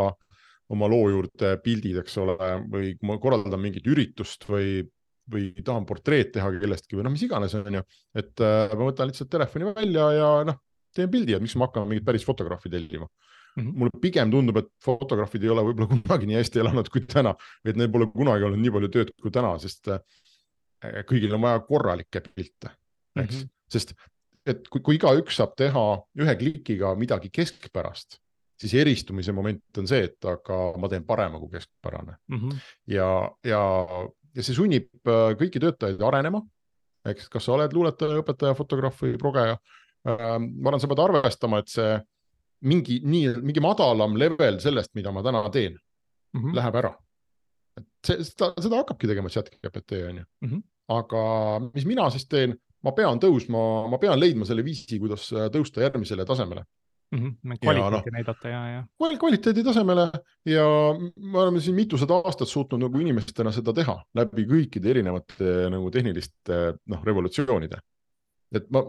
[0.70, 2.36] oma loo juurde pildid, eks ole,
[2.70, 4.84] või kui ma korraldan mingit üritust või,
[5.30, 7.82] või tahan portreed teha kellestki või noh, mis iganes on ju,
[8.22, 10.62] et äh, ma võtan lihtsalt telefoni välja ja noh,
[10.94, 13.10] teen pildi, et miks ma hakkan mingit päris fotograafi tellima
[13.56, 13.78] Mm -hmm.
[13.78, 17.32] mulle pigem tundub, et fotograafid ei ole võib-olla kunagi nii hästi elanud kui täna,
[17.64, 19.98] et neil pole kunagi olnud nii palju tööd kui täna, sest Äh,
[21.08, 22.70] kõigil on vaja korralikke pilte,
[23.16, 23.50] eks mm, -hmm.
[23.68, 23.94] sest
[24.48, 25.84] et kui, kui igaüks saab teha
[26.20, 28.18] ühe klikiga midagi keskpärast,
[28.60, 32.38] siis eristumise moment on see, et aga ma teen parema kui keskpärane mm.
[32.38, 32.62] -hmm.
[32.94, 33.10] ja,
[33.44, 33.60] ja,
[34.36, 36.42] ja see sunnib äh, kõiki töötajaid arenema.
[37.04, 39.58] eks, kas sa oled luuletaja, õpetaja, fotograaf või progeja
[40.08, 40.38] äh,.
[40.38, 42.00] ma arvan, sa pead arvestama, et see
[42.60, 46.56] mingi nii, mingi madalam level sellest, mida ma täna teen mm, -hmm.
[46.56, 46.94] läheb ära
[47.78, 50.48] et see, seda, seda hakkabki tegema chat GPT on ju mm.
[50.48, 50.62] -hmm.
[50.96, 51.22] aga
[51.74, 55.84] mis mina siis teen, ma pean tõusma, ma pean leidma selle viisi, kuidas äh, tõusta
[55.84, 56.64] järgmisele tasemele
[57.10, 57.18] mm.
[57.18, 57.58] -hmm.
[57.62, 58.84] kvaliteeti no, näidata ja, ja.
[59.18, 60.10] kvaliteedi tasemele
[60.44, 60.64] ja
[61.16, 66.62] me oleme siin mitusada aastat suutnud nagu inimestena seda teha läbi kõikide erinevate nagu tehniliste
[66.86, 67.80] noh, revolutsioonide.
[68.54, 68.82] et ma,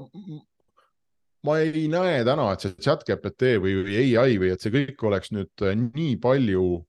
[1.44, 5.04] ma ei näe täna, et see chat GPT või, või ai või et see kõik
[5.10, 6.86] oleks nüüd äh, nii palju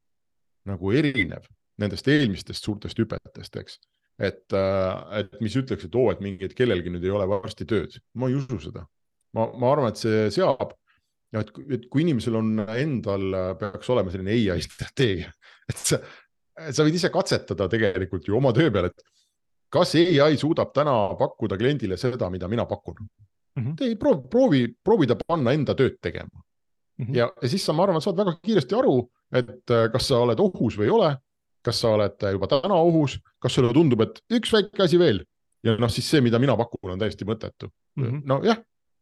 [0.70, 1.49] nagu erinev
[1.81, 3.79] nendest eelmistest suurtest hüpetest, eks.
[4.18, 7.66] et, äh, et mis ütleks, et oo, et mingi, et kellelgi nüüd ei ole varsti
[7.68, 8.87] tööd, ma ei usu seda.
[9.33, 10.75] ma, ma arvan, et see seab
[11.33, 15.33] ja et, et kui inimesel on endal, äh, peaks olema selline ai strateegia,
[15.70, 16.01] et sa,
[16.68, 19.09] sa võid ise katsetada tegelikult ju oma töö peal, et
[19.73, 23.62] kas ai suudab täna pakkuda kliendile seda, mida mina pakun mm.
[23.62, 23.77] -hmm.
[23.77, 27.07] Tee, proovi, proovi, proovi ta panna enda tööd tegema mm.
[27.07, 27.16] -hmm.
[27.16, 30.41] ja, ja siis sa, ma arvan, saad väga kiiresti aru, et äh, kas sa oled
[30.41, 31.16] ohus või ei ole
[31.63, 35.23] kas sa oled juba täna ohus, kas sulle tundub, et üks väike asi veel
[35.67, 38.25] ja noh, siis see, mida mina pakun, on täiesti mõttetu mm -hmm..
[38.27, 38.59] nojah,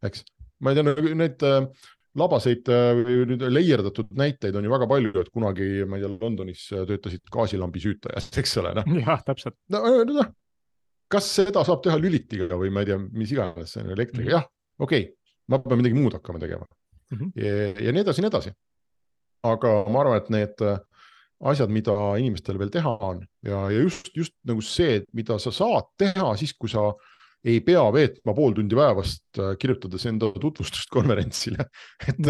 [0.07, 0.25] eks
[0.61, 1.87] ma ei tea, need äh,
[2.21, 6.13] labaseid äh, või nüüd leierdatud näiteid on ju väga palju, et kunagi, ma ei tea,
[6.21, 8.93] Londonis äh, töötasid gaasilambi süütajad, eks ole, noh.
[9.01, 9.57] jah, täpselt.
[9.73, 10.33] no, noh,
[11.11, 14.37] kas seda saab teha lülitiga või ma ei tea, mis iganes, elektriga mm, -hmm.
[14.37, 15.17] jah, okei okay.,
[15.51, 17.17] ma pean midagi muud hakkama tegema mm.
[17.19, 17.33] -hmm.
[17.41, 18.53] Ja, ja nii edasi, nii edasi.
[19.49, 20.67] aga ma arvan, et need
[21.41, 25.89] asjad, mida inimestel veel teha on ja, ja just, just nagu see, mida sa saad
[26.01, 26.91] teha siis, kui sa
[27.45, 31.65] ei pea veetma pool tundi päevast äh, kirjutades enda tutvustust konverentsile.
[32.11, 32.27] et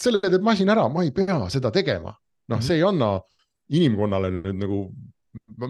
[0.00, 2.14] selle teeb masin ära, ma ei pea seda tegema.
[2.44, 3.16] noh -hmm., see ei anna
[3.72, 4.78] inimkonnale nüüd nagu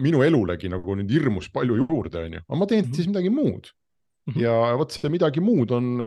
[0.01, 2.95] minu elulegi nagu nüüd hirmus palju juurde, onju, aga ma teen mm -hmm.
[2.95, 4.33] siis midagi muud mm.
[4.33, 4.41] -hmm.
[4.41, 6.05] ja vot see midagi muud on,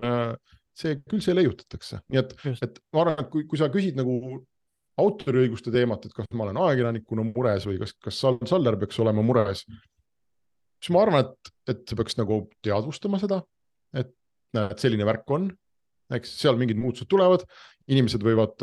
[0.77, 4.45] see küll see leiutatakse, nii et, et ma arvan, et kui, kui sa küsid nagu
[4.99, 9.25] autoriõiguste teemat, et kas ma olen ajakirjanikuna mures või kas, kas Sal Saller peaks olema
[9.25, 9.65] mures,
[10.79, 13.41] siis ma arvan, et, et peaks nagu teadvustama seda,
[13.97, 14.13] et
[14.57, 15.49] näed, selline värk on,
[16.15, 17.45] eks seal mingid muutused tulevad,
[17.89, 18.63] inimesed võivad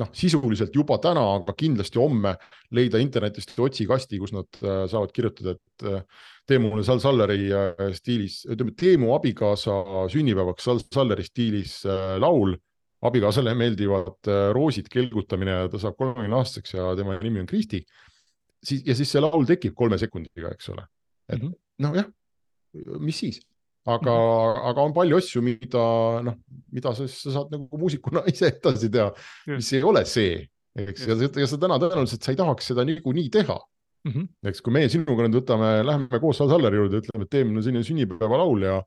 [0.00, 2.34] noh, sisuliselt juba täna, aga kindlasti homme
[2.74, 7.82] leida internetist otsikasti, kus nad äh, saavad kirjutada, et äh, tee mulle Sal Salleri äh,
[7.96, 9.76] stiilis, ütleme, tee mu abikaasa
[10.12, 11.82] sünnipäevaks Sal Salleri stiilis
[12.22, 12.56] laul.
[13.04, 17.84] Abikaasale meeldivad roosid, kelgutamine ja ta saab kolmekümne aastaseks ja tema nimi on Kristi.
[18.64, 20.86] siis, ja siis see laul tekib kolme sekundiga, eks ole.
[21.28, 21.58] et mm -hmm.
[21.84, 22.08] noh, jah,
[23.00, 23.42] mis siis
[23.84, 24.70] aga mm, -hmm.
[24.70, 25.84] aga on palju asju, mida
[26.24, 26.36] noh,
[26.72, 29.12] mida sa, sa saad nagu muusikuna ise edasi teha,
[29.52, 30.40] mis ei ole see,
[30.74, 33.58] eks, ja, ja sa täna tõenäoliselt sa ei tahaks seda niikuinii teha
[34.04, 34.12] mm.
[34.12, 34.28] -hmm.
[34.48, 37.84] eks kui meie sinuga nüüd võtame, lähme koos Salleri juurde, ütleme, et teeme no selline
[37.84, 38.80] sünnipäevalaul ja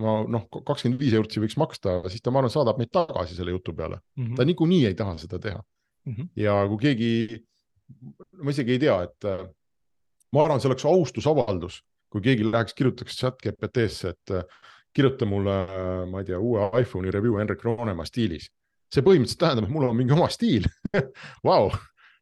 [0.00, 3.52] ma noh, kakskümmend viis eurtsi võiks maksta, siis ta, ma arvan, saadab meid tagasi selle
[3.52, 4.24] jutu peale mm.
[4.24, 4.36] -hmm.
[4.36, 6.14] ta niikuinii ei taha seda teha mm.
[6.14, 6.28] -hmm.
[6.36, 7.10] ja kui keegi,
[8.40, 9.28] ma isegi ei tea, et
[10.32, 11.82] ma arvan, see oleks austusavaldus
[12.12, 14.34] kui keegi läheks, kirjutaks chat GPT-sse, et
[14.92, 15.54] kirjuta mulle,
[16.10, 18.50] ma ei tea, uue iPhone'i review Henrik Roonemaa stiilis.
[18.92, 20.66] see põhimõtteliselt tähendab, et mul on mingi oma stiil
[21.48, 21.70] Vau,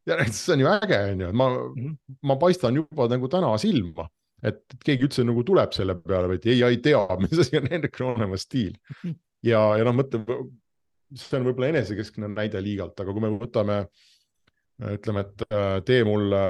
[0.07, 1.97] see on ju äge, on ju, ma, mhm.
[2.31, 4.07] ma paistan juba nagu täna silma,
[4.47, 7.99] et keegi üldse nagu tuleb selle peale, vaid ei, ei tea, mis asi on Henrik
[8.01, 8.76] Roonemaa stiil.
[9.47, 10.22] ja, ja noh, mõtle,
[11.14, 13.82] see on võib-olla enesekeskne näide liigalt, aga kui me võtame,
[14.95, 16.45] ütleme, et äh, tee mulle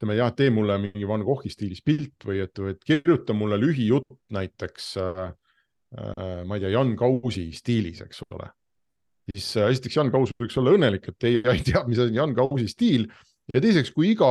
[0.00, 4.08] ütleme jah, tee mulle mingi Van Goghi stiilis pilt või et, et kirjuta mulle lühijutt
[4.32, 8.48] näiteks äh, äh, ma ei tea, Jan Kausi stiilis, eks ole.
[9.32, 12.32] siis äh, esiteks Jan Kaus võiks olla õnnelik, et ei, ei tea, mis on Jan
[12.36, 13.10] Kausi stiil
[13.54, 14.30] ja teiseks, kui iga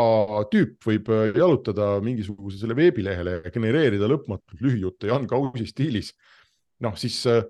[0.52, 6.14] tüüp võib äh, jalutada mingisuguse selle veebilehele ja genereerida lõpmatult lühijutte Jan Kausi stiilis,
[6.86, 7.44] noh siis, äh,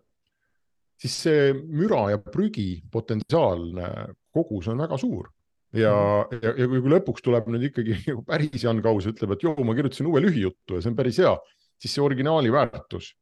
[0.99, 3.91] siis see müra ja prügi potentsiaalne
[4.33, 5.29] kogus on väga suur
[5.73, 5.93] ja,
[6.25, 6.43] mhm.
[6.43, 7.97] ja, ja kui lõpuks tuleb nüüd ikkagi
[8.29, 11.33] päris Jan Kaus ütleb, et joo, ma kirjutasin uue lühijuttu ja see on päris hea,
[11.79, 13.13] siis see originaali väärtus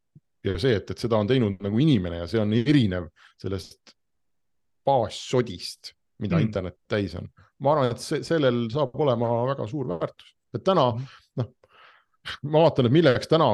[0.47, 3.09] ja see, et, et seda on teinud nagu inimene ja see on erinev
[3.41, 3.95] sellest
[4.87, 5.93] baassodist,
[6.23, 6.47] mida mm.
[6.47, 7.27] internet täis on.
[7.63, 11.05] Ma arvan, et see, sellel saab olema väga suur väärtus, et täna mhm.
[11.41, 11.51] noh,
[12.51, 13.49] ma vaatan, et milleks täna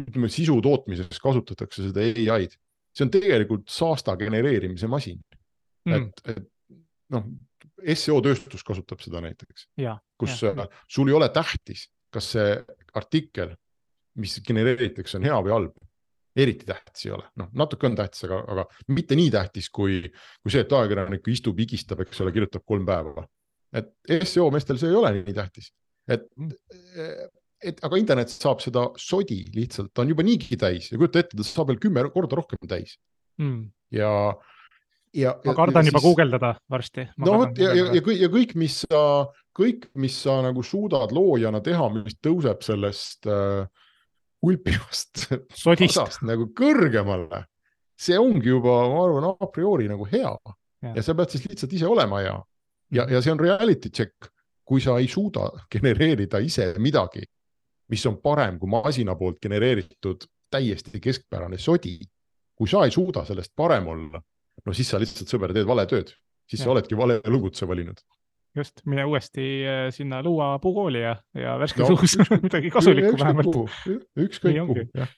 [0.00, 2.56] ütleme sisu tootmises kasutatakse seda ai-d,
[2.94, 5.20] see on tegelikult saasta genereerimise masin
[5.86, 5.94] mm..
[5.94, 6.78] et, et
[7.14, 7.28] noh
[7.92, 9.68] seo tööstus kasutab seda näiteks,
[10.20, 10.54] kus ja.
[10.90, 12.54] Sul ei ole tähtis, kas see
[12.96, 13.54] artikkel,
[14.20, 15.80] mis genereeritakse, on hea või halb.
[16.34, 20.00] eriti tähtis ei ole, noh, natuke on tähtis, aga, aga mitte nii tähtis kui,
[20.42, 23.22] kui see, et ajakirjanik istub, higistab, eks ole, kirjutab kolm päeva.
[23.74, 25.70] Et seo meestel see ei ole nii tähtis,
[26.10, 26.26] et,
[27.64, 30.90] et aga internet saab seda sodi lihtsalt, ta on juba niigi täis.
[30.92, 32.98] Ja kujuta ette, ta saab veel kümme korda rohkem täis.
[33.42, 33.70] Mm..
[33.90, 34.10] ja
[35.14, 35.32] ja.
[35.44, 36.06] ma kardan ja juba siis...
[36.06, 37.06] guugeldada varsti.
[37.18, 39.00] no vot ja, ja, ja kõik, ja kõik, mis sa,
[39.56, 43.66] kõik, mis sa nagu suudad loojana teha, mis tõuseb sellest äh,
[44.44, 45.26] ulpivast
[45.64, 47.44] tasast nagu kõrgemale,
[47.98, 50.34] see ongi juba, ma arvan, a priori nagu hea.
[50.84, 50.92] Ja.
[50.98, 52.34] ja sa pead siis lihtsalt ise olema hea
[52.94, 54.30] ja, ja see on reality check,
[54.64, 57.24] kui sa ei suuda genereerida ise midagi,
[57.92, 61.98] mis on parem kui masina poolt genereeritud täiesti keskpärane sodi.
[62.54, 64.20] kui sa ei suuda sellest parem olla
[64.66, 66.12] no siis sa lihtsalt, sõber, teed vale tööd,
[66.46, 66.64] siis ja.
[66.64, 67.98] sa oledki vale elukutse valinud.
[68.54, 72.14] just, mine uuesti äh, sinna Luua puukooli ja, ja värskes no, õhus
[72.46, 73.58] midagi kasulikku vähemalt.
[74.26, 75.10] ükskõik kuhu, jah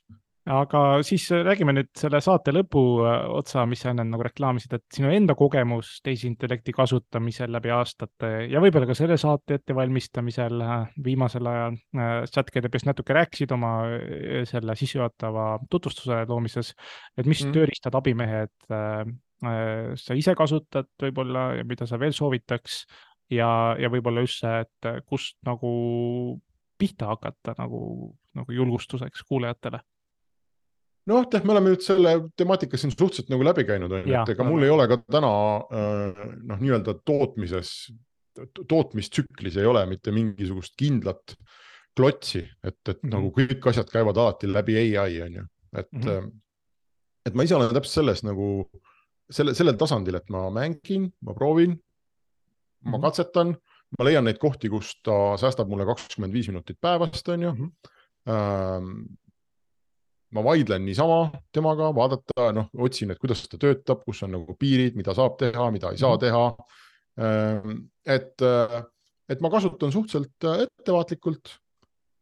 [0.46, 4.84] aga siis räägime nüüd selle saate lõpu äh, otsa, mis sa enne nagu reklaamisid, et
[4.94, 11.50] sinu enda kogemus tehisintellekti kasutamisel läbi aastate ja võib-olla ka selle saate ettevalmistamisel äh, viimasel
[11.50, 11.78] ajal.
[12.30, 13.74] chatGPT-st natuke rääkisid oma
[14.48, 16.74] selle sissejuhatava tutvustuse loomises,
[17.16, 17.54] et mis mm.
[17.56, 18.52] tööriistad, abimehed
[19.44, 22.86] Äh, sa ise kasutad võib-olla ja mida sa veel soovitaks
[23.28, 25.72] ja, ja võib-olla just see, et äh, kust nagu
[26.80, 29.82] pihta hakata nagu, nagu julgustuseks kuulajatele
[31.10, 34.32] noh, tead, me oleme nüüd selle temaatika siin suhteliselt nagu läbi käinud, on ju, et
[34.34, 35.32] ega mul ei ole ka täna
[35.80, 37.74] äh, noh, nii-öelda tootmises,
[38.68, 41.36] tootmistsüklis ei ole mitte mingisugust kindlat
[41.96, 43.14] klotsi, et, et mm -hmm.
[43.14, 45.46] nagu kõik asjad käivad alati läbi ai, on ju,
[45.76, 46.32] et mm, -hmm.
[47.26, 48.68] et ma ise olen täpselt selles nagu
[49.30, 51.76] selle, sellel tasandil, et ma mängin, ma proovin,
[52.84, 53.02] ma mhm.
[53.02, 53.54] katsetan,
[53.98, 57.70] ma leian neid kohti, kus ta säästab mulle kakskümmend viis minutit päevast, on ju mm.
[58.26, 59.16] -hmm.
[60.34, 61.20] Ma vaidlen niisama
[61.54, 65.70] temaga, vaadata, noh, otsin, et kuidas ta töötab, kus on nagu piirid, mida saab teha,
[65.74, 66.24] mida ei saa -hmm.
[66.24, 66.46] teha.
[68.06, 68.42] et,
[69.28, 71.54] et ma kasutan suhteliselt ettevaatlikult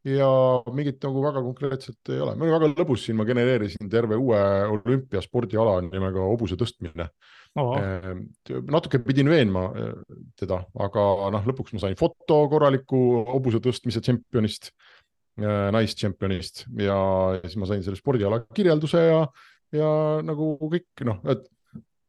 [0.05, 0.29] ja
[0.77, 2.35] mingit nagu väga konkreetset ei ole.
[2.37, 4.41] mul oli väga lõbus siin, ma genereerisin terve uue
[4.77, 7.07] olümpiaspordiala nimega hobuse tõstmine
[7.61, 7.73] oh..
[8.69, 9.95] natuke pidin veenma eh,
[10.41, 13.01] teda, aga noh, lõpuks ma sain foto korraliku
[13.31, 14.75] hobuse tõstmise tšempionist,
[15.41, 16.99] eh, naistšempionist ja
[17.43, 19.19] siis ma sain selle spordiala kirjelduse ja,
[19.75, 19.91] ja
[20.27, 21.45] nagu kõik noh, et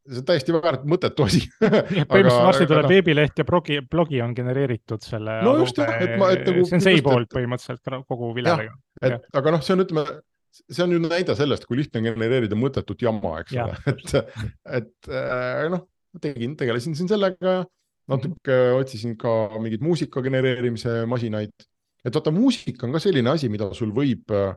[0.06, 5.06] see on täiesti väärt mõttetu asi põhimõtteliselt varsti tuleb veebileht ja blogi, blogi on genereeritud
[5.06, 6.66] selle no just jah, et ma, et nagu.
[6.70, 8.76] sensei poolt põhimõtteliselt kogu viledega.
[9.02, 10.06] et aga noh, see on, ütleme,
[10.62, 14.20] see on ju näide sellest, kui lihtne on genereerida mõttetut jama, eks ole, et,
[14.82, 15.88] et äh, noh,
[16.22, 17.64] tegin, tegelesin siin sellega ja
[18.08, 18.80] natuke mm -hmm.
[18.80, 21.54] otsisin ka mingeid muusika genereerimise masinaid.
[22.06, 24.54] Et vaata, muusika on ka selline asi, mida sul võib äh,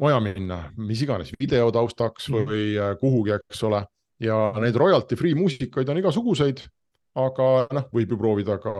[0.00, 2.52] vaja minna, mis iganes video taustaks või, -hmm.
[2.52, 3.84] või äh, kuhugi, eks ole
[4.20, 6.62] ja neid royalty free muusikaid on igasuguseid,
[7.20, 8.72] aga noh, võib ju proovida ka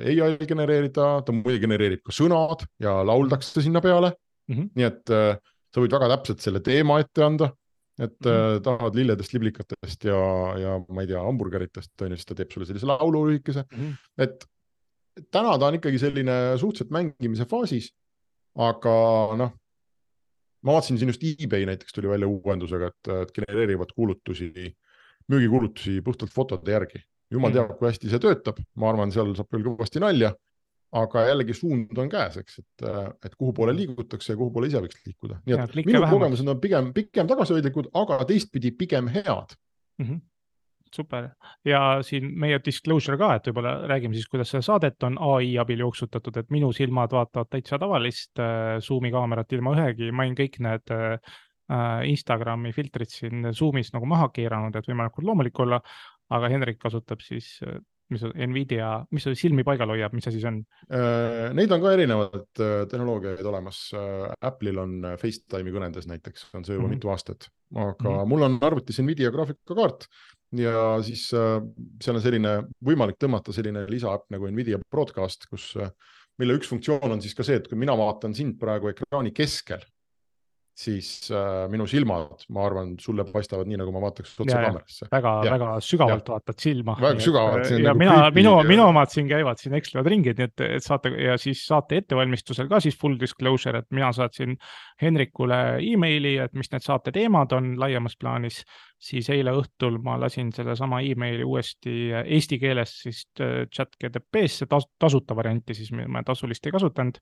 [0.00, 0.16] ai
[0.48, 4.12] genereerida, ta muidugi genereerib ka sõnad ja lauldakse sinna peale
[4.48, 4.54] mm.
[4.56, 4.70] -hmm.
[4.74, 5.40] nii et äh,
[5.70, 7.52] sa võid väga täpselt selle teema ette anda,
[7.98, 8.56] et mm -hmm.
[8.56, 10.22] äh, tahad lilledest, liblikatest ja,
[10.58, 13.78] ja ma ei tea, hamburgeritest on ju, siis ta teeb sulle sellise laulu lühikese mm,
[13.78, 14.24] -hmm.
[14.24, 14.44] et
[15.30, 17.90] täna ta on ikkagi selline suhteliselt mängimise faasis,
[18.58, 18.94] aga
[19.40, 19.54] noh,
[20.66, 24.50] ma vaatasin siin just eBay näiteks tuli välja uuendusega, et, genereerivad kuulutusi,
[25.30, 27.02] müügikuulutusi puhtalt fotode järgi.
[27.30, 27.54] jumal mm.
[27.54, 30.32] teab, kui hästi see töötab, ma arvan, seal saab küll kõvasti nalja.
[30.90, 32.84] aga jällegi suund on käes, eks, et,
[33.22, 36.50] et kuhu poole liigutakse ja kuhu poole ise võiks liikuda, nii et ja, minu kogemused
[36.50, 39.54] on pigem, pigem tagasihoidlikud, aga teistpidi pigem head
[40.00, 40.06] mm.
[40.06, 40.18] -hmm
[40.94, 41.28] super
[41.66, 45.84] ja siin meie disclosure ka, et võib-olla räägime siis, kuidas seda saadet on ai abil
[45.86, 50.58] jooksutatud, et minu silmad vaatavad täitsa tavalist äh, Zoomi kaamerat ilma ühegi, ma olin kõik
[50.66, 51.36] need äh,
[51.70, 55.80] äh Instagrami filtrid siin Zoomis nagu maha keeranud, et võimalikult loomulik olla.
[56.30, 57.80] aga Hendrik kasutab siis äh,
[58.10, 60.56] mis on Nvidia, mis silmi paigal hoiab, mis see siis on?
[60.90, 63.84] Äh, neid on ka erinevaid tehnoloogiaid olemas.
[64.42, 66.98] Apple'il on Facetime'i kõnedes näiteks, on see juba mm -hmm.
[66.98, 68.28] mitu aastat, aga mm -hmm.
[68.34, 70.08] mul on arvutis Nvidia graafikakaart
[70.58, 71.58] ja siis äh,
[72.02, 75.92] seal on selline võimalik tõmmata selline lisaäpp nagu Nvidia Broadcast, kus, äh,
[76.40, 79.84] mille üks funktsioon on siis ka see, et kui mina vaatan sind praegu ekraani keskel,
[80.76, 85.08] siis äh, minu silmad, ma arvan, sulle paistavad nii, nagu ma vaataks otse kaamerasse.
[85.12, 86.36] väga, väga sügavalt ja.
[86.36, 86.96] vaatad silma.
[87.00, 87.70] väga sügavalt.
[87.70, 91.12] ja nagu mina, minu, minu omad siin käivad, siin ekslevad ringi, nii et, et saate
[91.16, 94.56] ja siis saate ettevalmistusel ka siis full disclosure, et mina saatsin
[95.02, 98.62] Henrikule emaili, et mis need saate teemad on laiemas plaanis
[99.00, 104.86] siis eile õhtul ma lasin sellesama emaili uuesti eesti keeles siis äh, chat GTP-sse tas,
[105.00, 107.20] tasuta varianti, siis ma tasulist ei kasutanud.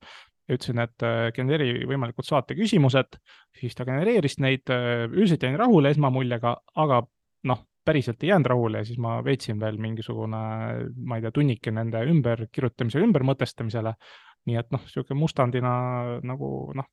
[0.48, 3.18] Ja ütlesin, et äh, genereeri võimalikud saate küsimused,
[3.58, 7.02] siis ta genereeris neid, äh, üldiselt jäin rahule esmamuljega, aga
[7.48, 10.40] noh, päriselt ei jäänud rahule ja siis ma veetsin veel mingisugune,
[10.96, 13.94] ma ei tea, tunnike nende ümberkirjutamisele, ümbermõtestamisele.
[14.48, 15.70] nii et noh, niisugune mustandina
[16.24, 16.86] nagu noh,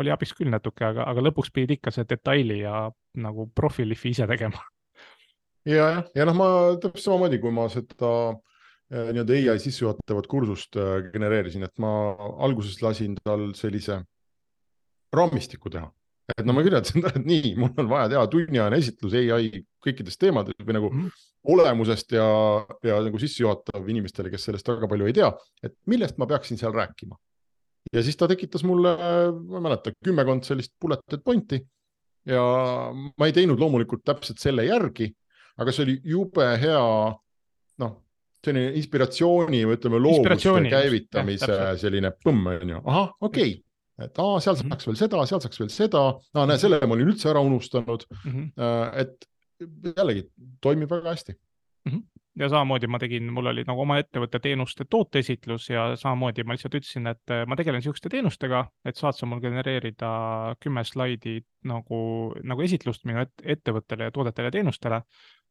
[0.00, 2.86] oli abiks küll natuke, aga, aga lõpuks pidid ikka see detaili ja
[3.20, 4.62] nagu profilihvi ise tegema.
[5.68, 6.48] ja, ja noh, ma
[6.80, 8.53] täpselt samamoodi, kui ma seda äh,
[8.92, 11.90] nii-öelda ai sissejuhatavat kursust äh, genereerisin, et ma
[12.44, 14.00] alguses lasin tal sellise
[15.14, 15.90] raamistiku teha.
[16.38, 19.50] et no ma kirjeldasin talle, et nii, mul on vaja teha tunniajane esitlus ai
[19.84, 21.26] kõikidest teemadest või nagu mm -hmm.
[21.56, 22.28] olemusest ja,
[22.84, 25.28] ja nagu sissejuhatav inimestele, kes sellest väga palju ei tea,
[25.62, 27.18] et millest ma peaksin seal rääkima
[27.92, 31.60] ja siis ta tekitas mulle, ma ei mäleta, kümmekond sellist bulleted pointi
[32.26, 32.42] ja
[32.92, 35.10] ma ei teinud loomulikult täpselt selle järgi,
[35.60, 36.84] aga see oli jube hea,
[38.46, 43.62] selline inspiratsiooni või ütleme, loovuste käivitamise jah, selline põmm on ju, ahah, okei okay
[44.02, 44.58] et aa, seal mhm.
[44.58, 44.86] saaks mm -hmm.
[44.88, 46.02] veel seda, seal saaks veel seda,
[46.34, 48.32] aa näe, selle ma olin üldse ära unustanud mm.
[48.32, 48.90] -hmm.
[49.02, 49.28] et
[49.96, 50.24] jällegi
[50.60, 51.92] toimib väga hästi mm.
[51.92, 52.02] -hmm
[52.38, 56.74] ja samamoodi ma tegin, mul oli nagu oma ettevõtte teenuste tooteesitlus ja samamoodi ma lihtsalt
[56.80, 60.10] ütlesin, et äh, ma tegelen niisuguste teenustega, et saad sa mul genereerida
[60.62, 61.36] kümme slaidi
[61.70, 62.00] nagu,
[62.42, 65.00] nagu esitlust minu et, ettevõttele ja toodetele ja teenustele.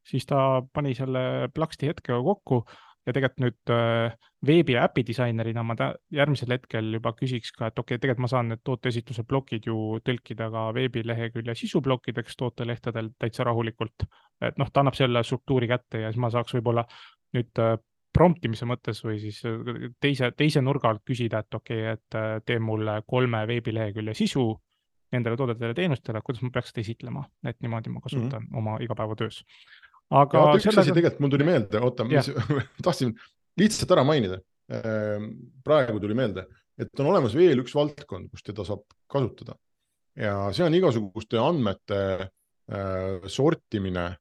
[0.08, 2.64] Siis ta pani selle plaksti hetkega kokku
[3.08, 4.16] ja tegelikult nüüd äh,
[4.48, 5.76] veebi ja äpi disainerina ma
[6.14, 9.78] järgmisel hetkel juba küsiks ka, et okei okay,, tegelikult ma saan need tooteesitluse plokid ju
[10.08, 14.08] tõlkida ka veebilehekülje sisuplokkideks tootelehtedel täitsa rahulikult.
[14.42, 16.86] et noh, ta annab selle struktuuri kätte ja siis ma saaks võib-olla
[17.36, 17.76] nüüd äh,
[18.14, 22.46] prompt imise mõttes või siis äh, teise, teise nurga alt küsida, et okei okay,, et
[22.46, 24.48] tee mulle kolme veebilehekülje sisu
[25.14, 28.58] nendele toodetele, teenustele, kuidas ma peaks seda esitlema, et niimoodi ma kasutan mm -hmm.
[28.58, 29.44] oma igapäevatöös
[30.22, 30.48] aga.
[30.54, 30.86] üks sellega...
[30.86, 32.30] asi tegelikult mul tuli meelde, oota, mis
[32.86, 33.14] tahtsin
[33.60, 34.40] lihtsalt ära mainida.
[34.74, 35.30] Ehm,
[35.66, 36.46] praegu tuli meelde,
[36.80, 39.58] et on olemas veel üks valdkond, kus teda saab kasutada
[40.20, 44.12] ja see on igasuguste andmete äh, sortimine,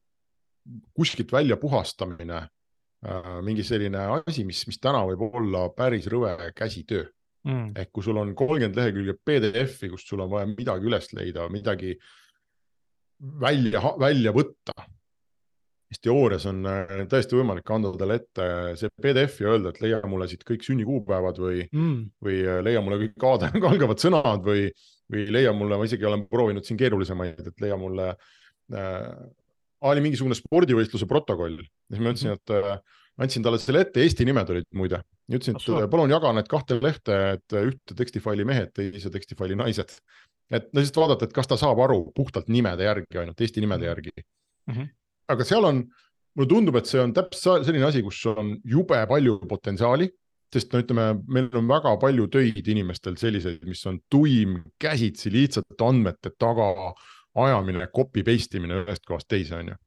[0.95, 7.05] kuskilt välja puhastamine äh, mingi selline asi, mis, mis täna võib olla päris rõve käsitöö
[7.45, 7.73] mm..
[7.77, 11.97] ehk kui sul on kolmkümmend lehekülge PDF-i, kust sul on vaja midagi üles leida, midagi
[13.19, 14.87] välja, välja võtta
[15.93, 18.47] siis teoorias on äh, täiesti võimalik anda talle ette
[18.79, 22.81] see PDF ja öelda, et leia mulle siit kõik sünnikuupäevad või mm., või äh, leia
[22.83, 23.27] mulle kõik
[23.71, 24.65] algavad sõnad või,
[25.13, 28.09] või leia mulle, ma isegi olen proovinud siin keerulisemaid, et leia mulle
[28.73, 29.07] äh,,
[29.83, 31.59] oli mingisugune spordivõistluse protokoll.
[31.91, 35.03] siis ma ütlesin, et äh, andsin talle selle ette, Eesti nimed olid muide.
[35.29, 39.93] ütlesin, et palun jaga need kahte lehte, et ühte tekstifaili mehed, teise tekstifaili naised.
[40.53, 43.89] et no lihtsalt vaadata, et kas ta saab aru puhtalt nimede järgi ainult, Eesti nimede
[43.91, 44.73] järgi mm.
[44.73, 44.91] -hmm
[45.31, 45.83] aga seal on,
[46.33, 50.09] mulle tundub, et see on täpselt selline asi, kus on jube palju potentsiaali,
[50.53, 55.81] sest no ütleme, meil on väga palju töid inimestel selliseid, mis on tuim, käsitsi lihtsalt
[55.81, 56.67] andmete taga
[57.43, 59.79] ajamine, copy paste imine ühest kohast teise, onju.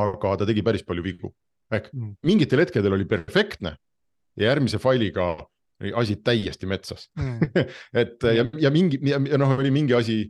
[0.00, 1.30] aga ta tegi päris palju vigu,
[1.70, 2.18] ehk mm.
[2.26, 3.76] mingitel hetkedel oli perfektne
[4.38, 5.32] ja järgmise failiga
[5.80, 7.64] oli asi täiesti metsas mm.
[8.02, 10.22] et ja, ja mingi ja, ja noh, oli mingi asi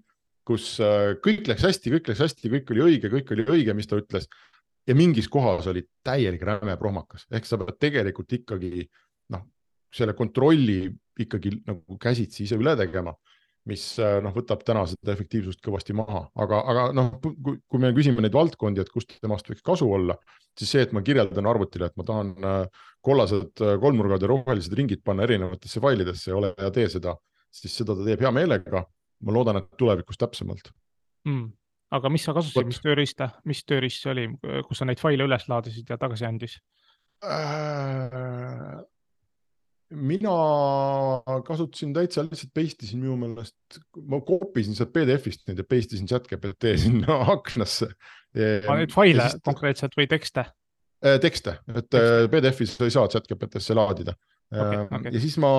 [0.50, 3.90] kus äh, kõik läks hästi, kõik läks hästi, kõik oli õige, kõik oli õige, mis
[3.90, 4.28] ta ütles.
[4.88, 8.86] ja mingis kohas oli täielik räme prohmakas, ehk sa pead tegelikult ikkagi
[9.34, 9.44] noh,
[9.94, 10.88] selle kontrolli
[11.20, 13.14] ikkagi nagu käsitsi ise üle tegema,
[13.70, 18.24] mis äh, noh, võtab täna seda efektiivsust kõvasti maha, aga, aga noh, kui me küsime
[18.24, 20.16] neid valdkondi, et kust temast võiks kasu olla,
[20.58, 25.04] siis see, et ma kirjeldan arvutile, et ma tahan äh, kollased kolmnurgad ja rohelised ringid
[25.04, 27.14] panna erinevatesse failidesse, ole hea, tee seda,
[27.52, 28.82] siis seda ta teeb hea meelega
[29.20, 30.70] ma loodan, et tulevikus täpsemalt
[31.28, 31.48] mm..
[31.96, 34.28] aga mis sa kasutasid, mis tööriista, mis tööriist see oli,
[34.68, 36.56] kus sa neid faile üles laadisid ja tagasi andis
[37.24, 38.80] äh,?
[39.90, 40.32] mina
[41.46, 45.98] kasutasin täitsa lihtsalt paste isin minu meelest, ma copy sin sealt PDF-ist neid ja paste
[45.98, 47.90] isin chat GPT sinna aknasse.
[48.34, 49.42] Neid faile siis...
[49.46, 50.46] konkreetselt või tekste?
[51.00, 51.96] Äh, tekste, et.
[51.96, 54.14] Äh, PDF-is ei saa chat GPT-sse laadida
[54.50, 55.12] Okay, ähm, okay.
[55.14, 55.50] ja siis ma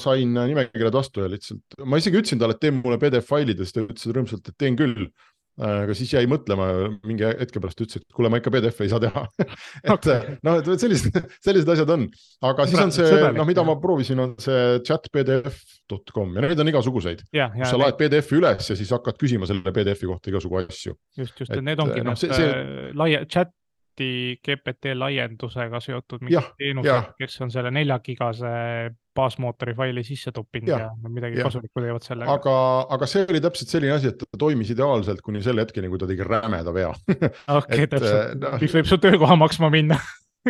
[0.00, 3.84] sain nimekirjad vastu ja lihtsalt, ma isegi ütlesin talle, et tee mulle PDF failides, ta
[3.84, 5.10] ütles rõõmsalt, et teen küll.
[5.54, 6.64] Äh, aga siis jäi mõtlema
[7.06, 10.32] mingi hetke pärast ütles, et kuule, ma ikka PDF-i ei saa teha et okay.
[10.42, 11.14] noh, et sellised,
[11.46, 12.08] sellised asjad on,
[12.48, 17.22] aga siis on see, noh, mida ma proovisin, on see chatpdf.com ja neid on igasuguseid.
[17.30, 20.96] sa laed PDF-i üles ja siis hakkad küsima selle PDF-i kohta igasugu asju.
[21.20, 22.90] just, just, et need ongi noh, see, see...
[22.98, 23.54] laia chat
[23.94, 30.68] lahti GPT laiendusega seotud mingid teenused, kes on selle nelja gigase baasmootori faili sisse toppinud
[30.68, 31.44] ja, ja midagi ja.
[31.44, 32.32] kasulikku teevad sellega.
[32.32, 32.56] aga,
[32.90, 36.08] aga see oli täpselt selline asi, et ta toimis ideaalselt kuni selle hetkeni, kui ta
[36.10, 36.90] tegi rämeda vea.
[37.58, 40.00] okei, täpselt no., mis võib su töökoha maksma minna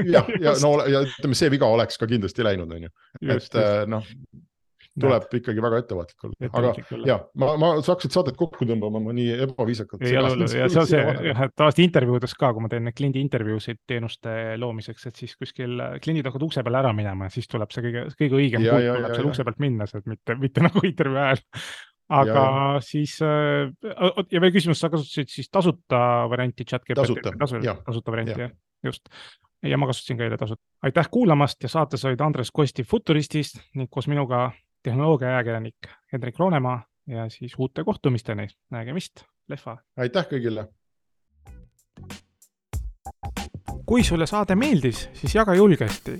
[0.00, 2.94] jah, ja no ja ütleme, see viga oleks ka kindlasti läinud, on ju.
[3.36, 4.08] et noh,
[5.00, 5.36] tuleb Näed.
[5.40, 9.38] ikkagi väga ettevaatlik olla, aga ja ma, ma, sa hakkasid saadet kokku tõmbama, ma nii
[9.46, 10.04] ebaviisakalt.
[10.06, 13.80] ja, ja see on see jah, et tavaliselt intervjuudes ka, kui ma teen kliendi intervjuusid
[13.90, 17.88] teenuste loomiseks, et siis kuskil kliendid hakkavad ukse peale ära minema ja siis tuleb see
[17.88, 21.44] kõige, kõige õigem punkt tuleb seal ukse pealt minna, mitte, mitte nagu intervjuu ajal
[22.12, 22.80] aga ja.
[22.84, 23.70] siis äh,
[24.30, 25.98] ja veel küsimus, sa kasutasid siis tasuta
[26.30, 28.52] varianti chat tasuta, tasuta varianti jah,
[28.84, 29.08] just.
[29.64, 30.62] ja ma kasutasin ka eile tasuta.
[30.84, 34.50] aitäh kuulamast ja saates olid Andres Kosti Futuristist ning koos minuga
[34.84, 39.78] tehnoloogia ajakirjanik Hendrik Roonemaa ja siis uute kohtumisteni, nägemist, lehva.
[39.96, 40.68] aitäh kõigile.
[43.94, 46.16] Kui sulle saade meeldis, siis jaga julgesti.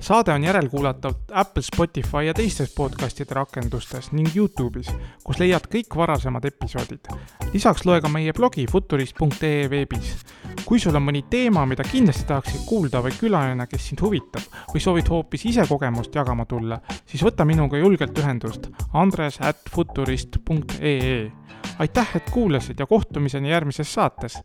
[0.00, 4.90] saade on järelkuulatav Apple, Spotify ja teistes podcastide rakendustes ning Youtube'is,
[5.24, 7.08] kus leiad kõik varasemad episoodid.
[7.52, 10.12] lisaks loe ka meie blogi futurist.ee veebis
[10.66, 14.44] kui sul on mõni teema, mida kindlasti tahaksid kuulda või külaline, kes sind huvitab
[14.74, 21.30] või soovid hoopis ise kogemust jagama tulla, siis võta minuga julgelt ühendust andres at futurist.ee.
[21.78, 24.42] aitäh, et kuulasid ja kohtumiseni järgmises saates